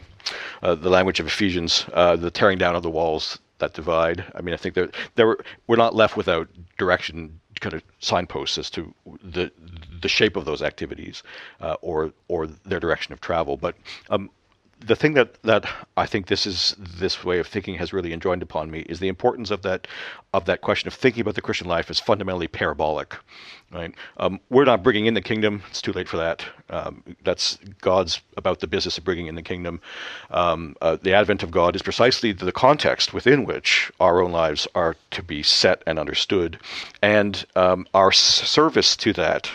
[0.62, 4.24] the language of Ephesians, the tearing down of the walls that divide.
[4.36, 8.58] I mean, I think that there were, we're not left without direction kind of signposts
[8.58, 8.94] as to
[9.24, 9.52] the
[10.02, 11.24] the shape of those activities
[11.62, 13.58] uh, or or their direction of travel.
[13.58, 13.76] But
[14.10, 14.30] um,
[14.80, 15.66] the thing that that
[15.96, 19.08] I think this is this way of thinking has really enjoined upon me is the
[19.08, 19.88] importance of that
[20.34, 23.16] of that question of thinking about the Christian life is fundamentally parabolic.
[23.72, 23.94] Right?
[24.18, 26.46] Um, we're not bringing in the kingdom; it's too late for that.
[26.70, 29.82] Um, that's God's about the business of bringing in the kingdom.
[30.32, 34.68] Um, uh, the advent of God is precisely the context within which our own lives
[34.76, 36.60] are to be set and understood,
[37.02, 39.50] and um, our service to that.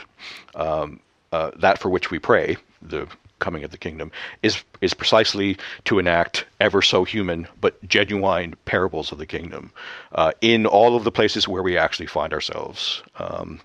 [0.54, 1.00] Um,
[1.30, 3.08] uh, that for which we pray, the
[3.42, 4.10] coming of the kingdom
[4.42, 9.72] is is precisely to enact ever so human but genuine parables of the kingdom
[10.12, 13.02] uh, in all of the places where we actually find ourselves.
[13.18, 13.60] Um,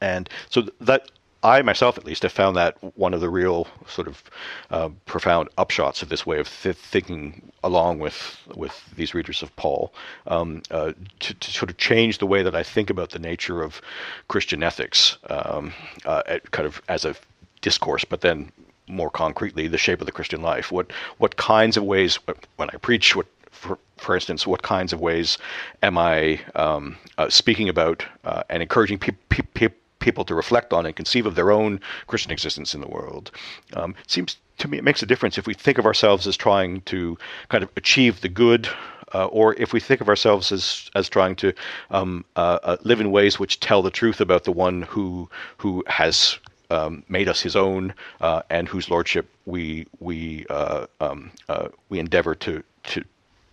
[0.00, 1.10] and so that
[1.42, 4.22] I myself, at least, have found that one of the real sort of
[4.70, 9.54] uh, profound upshots of this way of th- thinking, along with with these readers of
[9.54, 9.92] Paul,
[10.26, 13.62] um, uh, to, to, sort of change the way that I think about the nature
[13.62, 13.80] of
[14.28, 15.72] Christian ethics, um,
[16.04, 17.14] uh, kind of as a
[17.60, 18.50] discourse, but then
[18.88, 20.70] more concretely the shape of the Christian life.
[20.70, 22.18] What what kinds of ways
[22.56, 25.38] when I preach, what for, for instance, what kinds of ways
[25.82, 30.72] am I um, uh, speaking about uh, and encouraging pe- pe- pe- people to reflect
[30.72, 33.30] on and conceive of their own Christian existence in the world?
[33.72, 36.36] Um, it seems to me it makes a difference if we think of ourselves as
[36.36, 37.18] trying to
[37.48, 38.68] kind of achieve the good.
[39.14, 41.52] Uh, or if we think of ourselves as as trying to
[41.92, 45.84] um, uh, uh, live in ways which tell the truth about the one who who
[45.86, 46.38] has
[46.70, 51.98] um, made us His own, uh, and whose lordship we we uh, um, uh, we
[51.98, 53.04] endeavor to to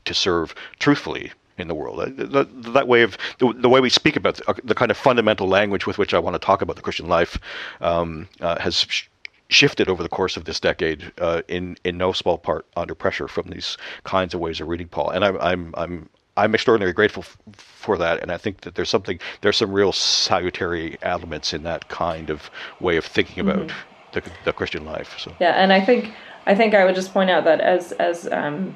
[0.06, 2.00] to serve truthfully in the world.
[2.00, 4.90] Uh, that, that way of the, the, way we speak about the, uh, the, kind
[4.90, 7.38] of fundamental language with which I want to talk about the Christian life
[7.80, 9.08] um, uh, has sh-
[9.50, 11.12] shifted over the course of this decade,
[11.48, 15.12] in in no small part under pressure from these kinds of ways of reading Paul.
[15.12, 18.90] And I'm I'm I'm I'm extraordinarily grateful f- for that, and I think that there's
[18.90, 22.50] something, there's some real salutary elements in that kind of
[22.80, 23.78] way of thinking about mm-hmm.
[24.14, 25.18] the, the, Christian life.
[25.20, 26.14] So yeah, and I think
[26.46, 28.76] I think I would just point out that as as um,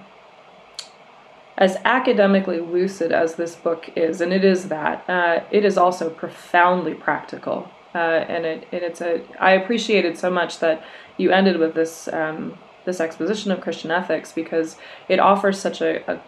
[1.57, 6.11] as academically lucid as this book is, and it is that, uh, it is also
[6.11, 10.83] profoundly practical, uh, and it and it's a I appreciated so much that
[11.17, 12.07] you ended with this.
[12.13, 14.77] Um, this exposition of Christian ethics because
[15.09, 16.21] it offers such a, a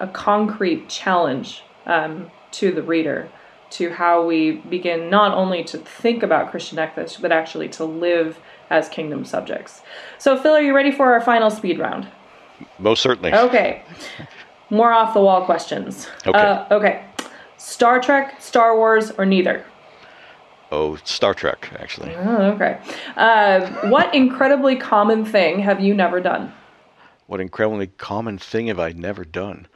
[0.00, 3.28] a concrete challenge um, to the reader
[3.70, 8.38] to how we begin not only to think about Christian ethics, but actually to live
[8.70, 9.82] as kingdom subjects.
[10.18, 12.06] So, Phil, are you ready for our final speed round?
[12.78, 13.34] Most certainly.
[13.34, 13.82] Okay.
[14.70, 16.08] More off the wall questions.
[16.26, 16.38] Okay.
[16.38, 17.04] Uh, okay.
[17.56, 19.64] Star Trek, Star Wars, or neither?
[20.70, 22.14] Oh, Star Trek, actually.
[22.14, 22.78] Oh, okay.
[23.16, 26.52] Uh, what incredibly common thing have you never done?
[27.26, 29.66] What incredibly common thing have I never done?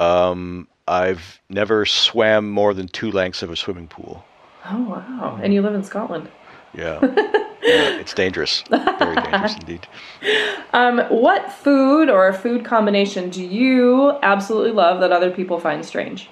[0.00, 4.24] Um, I've never swam more than two lengths of a swimming pool.
[4.68, 5.38] Oh, wow.
[5.42, 6.28] And you live in Scotland.
[6.74, 6.98] Yeah.
[7.02, 8.64] yeah it's dangerous.
[8.70, 9.86] Very dangerous indeed.
[10.74, 16.30] Um, what food or food combination do you absolutely love that other people find strange?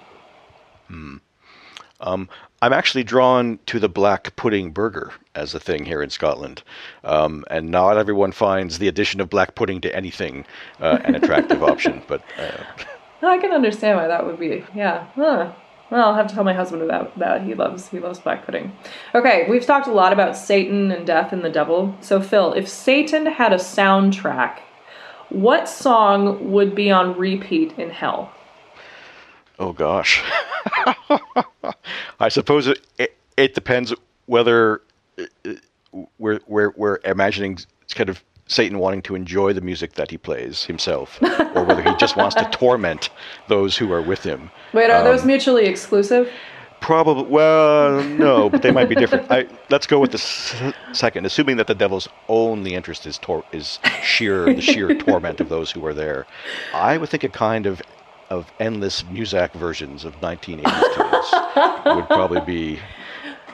[2.01, 2.29] Um,
[2.63, 6.63] I'm actually drawn to the black pudding burger as a thing here in Scotland,
[7.05, 10.45] um, and not everyone finds the addition of black pudding to anything
[10.81, 12.03] uh, an attractive option.
[12.09, 12.65] But uh,
[13.23, 14.65] I can understand why that would be.
[14.75, 15.07] Yeah.
[15.15, 15.53] Huh.
[15.91, 17.43] Well, I'll have to tell my husband about that.
[17.43, 18.73] He loves he loves black pudding.
[19.15, 21.97] Okay, we've talked a lot about Satan and death and the devil.
[22.01, 24.61] So Phil, if Satan had a soundtrack,
[25.31, 28.33] what song would be on repeat in hell?
[29.61, 30.23] Oh gosh,
[32.21, 33.95] I suppose it, it, it depends
[34.27, 34.83] whether
[35.19, 35.53] uh,
[36.19, 37.59] we're, we're we're imagining
[37.95, 41.95] kind of Satan wanting to enjoy the music that he plays himself, or whether he
[41.97, 43.11] just wants to torment
[43.49, 44.51] those who are with him.
[44.73, 46.31] Wait, are Um, those mutually exclusive?
[46.81, 47.25] Probably.
[47.25, 49.31] Well, no, but they might be different.
[49.31, 50.55] I, let's go with the s-
[50.93, 55.51] second, assuming that the devil's only interest is tor- is sheer the sheer torment of
[55.51, 56.27] those who are there.
[56.73, 57.83] I would think a kind of
[58.31, 62.79] of endless Muzak versions of 1980s tunes would probably be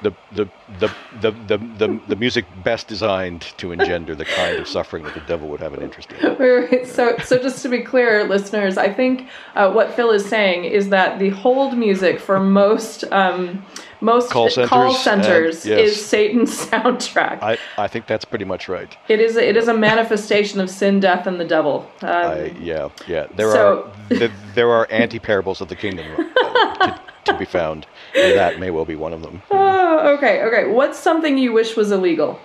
[0.03, 0.49] the the,
[0.81, 0.91] the,
[1.21, 5.49] the, the, the music best designed to engender the kind of suffering that the devil
[5.49, 6.37] would have an interest in.
[6.39, 10.27] Wait, wait, so, so just to be clear, listeners, I think uh, what Phil is
[10.29, 13.65] saying is that the hold music for most um,
[14.03, 15.91] most Call centers, centers and- yes.
[15.93, 17.43] is Satan's soundtrack.
[17.43, 18.95] I, I think that's pretty much right.
[19.09, 21.91] it is a, it is a manifestation of sin, death, and the devil.
[22.03, 23.27] Um, I, yeah, yeah.
[23.37, 26.07] There So- are th- there are anti parables of the kingdom
[26.45, 29.43] uh, to, to be found, and that may well be one of them.
[29.51, 30.67] oh, okay, okay.
[30.71, 32.39] What's something you wish was illegal?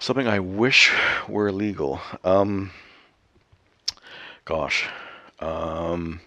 [0.00, 0.92] Something I wish
[1.28, 2.00] were illegal.
[2.24, 2.70] Um,
[4.44, 4.86] gosh,
[5.40, 6.20] um,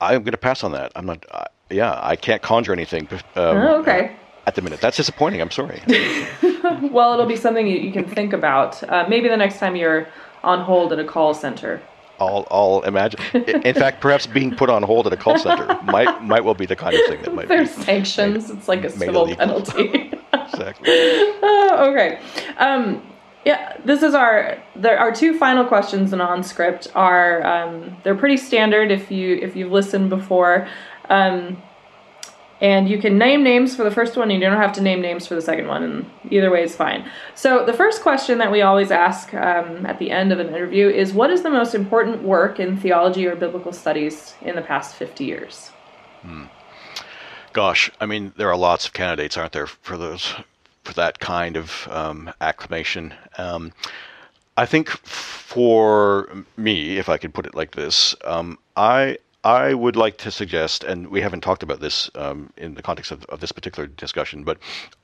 [0.00, 0.92] I'm going to pass on that.
[0.94, 1.24] I'm not.
[1.30, 3.08] Uh, yeah, I can't conjure anything.
[3.10, 4.14] Um, Oh, okay.
[4.46, 5.40] At the minute, that's disappointing.
[5.40, 5.82] I'm sorry.
[6.90, 8.82] Well, it'll be something you, you can think about.
[8.82, 10.08] Uh, maybe the next time you're
[10.42, 11.80] on hold at a call center.
[12.18, 13.20] I'll, I'll imagine.
[13.34, 16.66] In fact, perhaps being put on hold at a call center might might well be
[16.66, 18.50] the kind of thing that might There's be sanctions.
[18.50, 20.12] It's like a civil penalty.
[20.32, 20.90] exactly.
[21.68, 22.20] Oh, okay.
[22.58, 23.02] Um,
[23.44, 28.36] yeah, this is our there our two final questions in OnScript are um, they're pretty
[28.36, 30.68] standard if you if you've listened before.
[31.10, 31.62] Um,
[32.60, 35.00] and you can name names for the first one, and you don't have to name
[35.00, 37.08] names for the second one, and either way is fine.
[37.34, 40.88] So, the first question that we always ask um, at the end of an interview
[40.88, 44.96] is What is the most important work in theology or biblical studies in the past
[44.96, 45.70] 50 years?
[47.52, 50.34] Gosh, I mean, there are lots of candidates, aren't there, for those
[50.84, 53.12] for that kind of um, acclamation.
[53.38, 53.72] Um,
[54.56, 59.94] I think for me, if I could put it like this, um, I I would
[59.94, 63.38] like to suggest, and we haven't talked about this um, in the context of, of
[63.38, 64.58] this particular discussion, but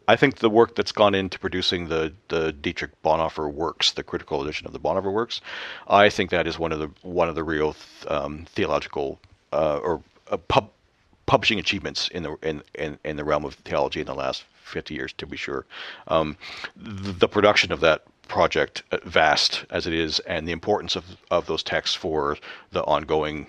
[0.09, 4.43] I think the work that's gone into producing the the Dietrich Bonhoeffer works, the critical
[4.43, 5.41] edition of the Bonhoeffer works,
[5.87, 7.77] I think that is one of the one of the real
[8.09, 9.21] um, theological
[9.53, 10.71] uh, or uh, pub,
[11.27, 14.93] publishing achievements in the in, in, in the realm of theology in the last 50
[14.93, 15.67] years, to be sure.
[16.09, 16.37] Um,
[16.75, 21.05] the, the production of that project, uh, vast as it is, and the importance of,
[21.31, 22.39] of those texts for
[22.73, 23.47] the ongoing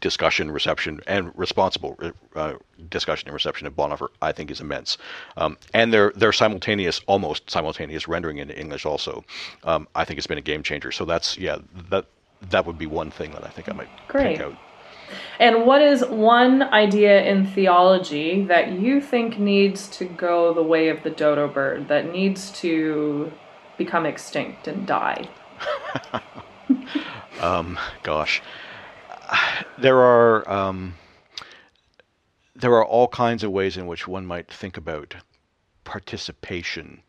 [0.00, 1.98] discussion, reception, and responsible
[2.34, 2.54] uh,
[2.90, 4.98] discussion and reception of Bonhoeffer, I think, is immense.
[5.36, 9.24] Um, and their their simultaneous, almost simultaneous rendering into English also,
[9.64, 10.92] um, I think, has been a game changer.
[10.92, 11.58] So that's yeah,
[11.90, 12.06] that
[12.50, 14.36] that would be one thing that I think I might Great.
[14.36, 14.56] pick out.
[15.38, 20.88] And what is one idea in theology that you think needs to go the way
[20.88, 23.32] of the dodo bird, that needs to
[23.76, 25.28] become extinct and die?
[27.40, 28.42] Um, gosh,
[29.78, 30.94] there are um,
[32.54, 35.14] there are all kinds of ways in which one might think about
[35.84, 37.02] participation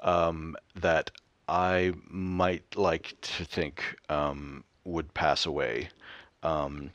[0.00, 1.10] um, that
[1.48, 5.88] I might like to think um, would pass away.
[6.42, 6.90] Um,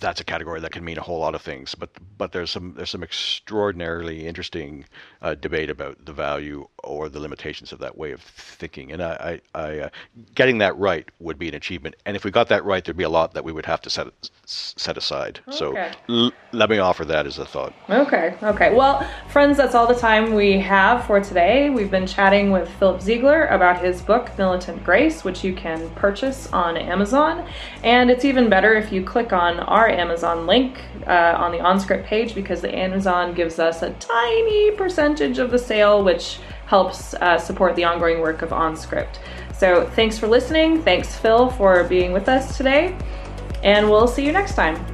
[0.00, 1.74] that's a category that can mean a whole lot of things.
[1.74, 4.84] But but there's some there's some extraordinarily interesting
[5.22, 8.92] uh, debate about the value or the limitations of that way of thinking.
[8.92, 9.88] And I, I, I uh,
[10.34, 11.96] getting that right would be an achievement.
[12.04, 13.90] And if we got that right, there'd be a lot that we would have to
[13.90, 14.08] set
[14.44, 15.40] set aside.
[15.48, 15.56] Okay.
[15.56, 15.76] So
[16.08, 17.74] l- let me offer that as a thought.
[17.88, 18.36] Okay.
[18.42, 18.74] Okay.
[18.74, 21.70] Well, friends, that's all the time we have for today.
[21.70, 26.52] We've been chatting with Philip Ziegler about his book Militant Grace, which you can purchase
[26.52, 27.46] on Amazon.
[27.82, 32.04] And it's even better if you click on our Amazon link uh, on the OnScript
[32.04, 37.38] page because the Amazon gives us a tiny percentage of the sale, which helps uh,
[37.38, 39.18] support the ongoing work of OnScript.
[39.52, 40.82] So thanks for listening.
[40.82, 42.96] Thanks, Phil, for being with us today.
[43.62, 44.93] And we'll see you next time.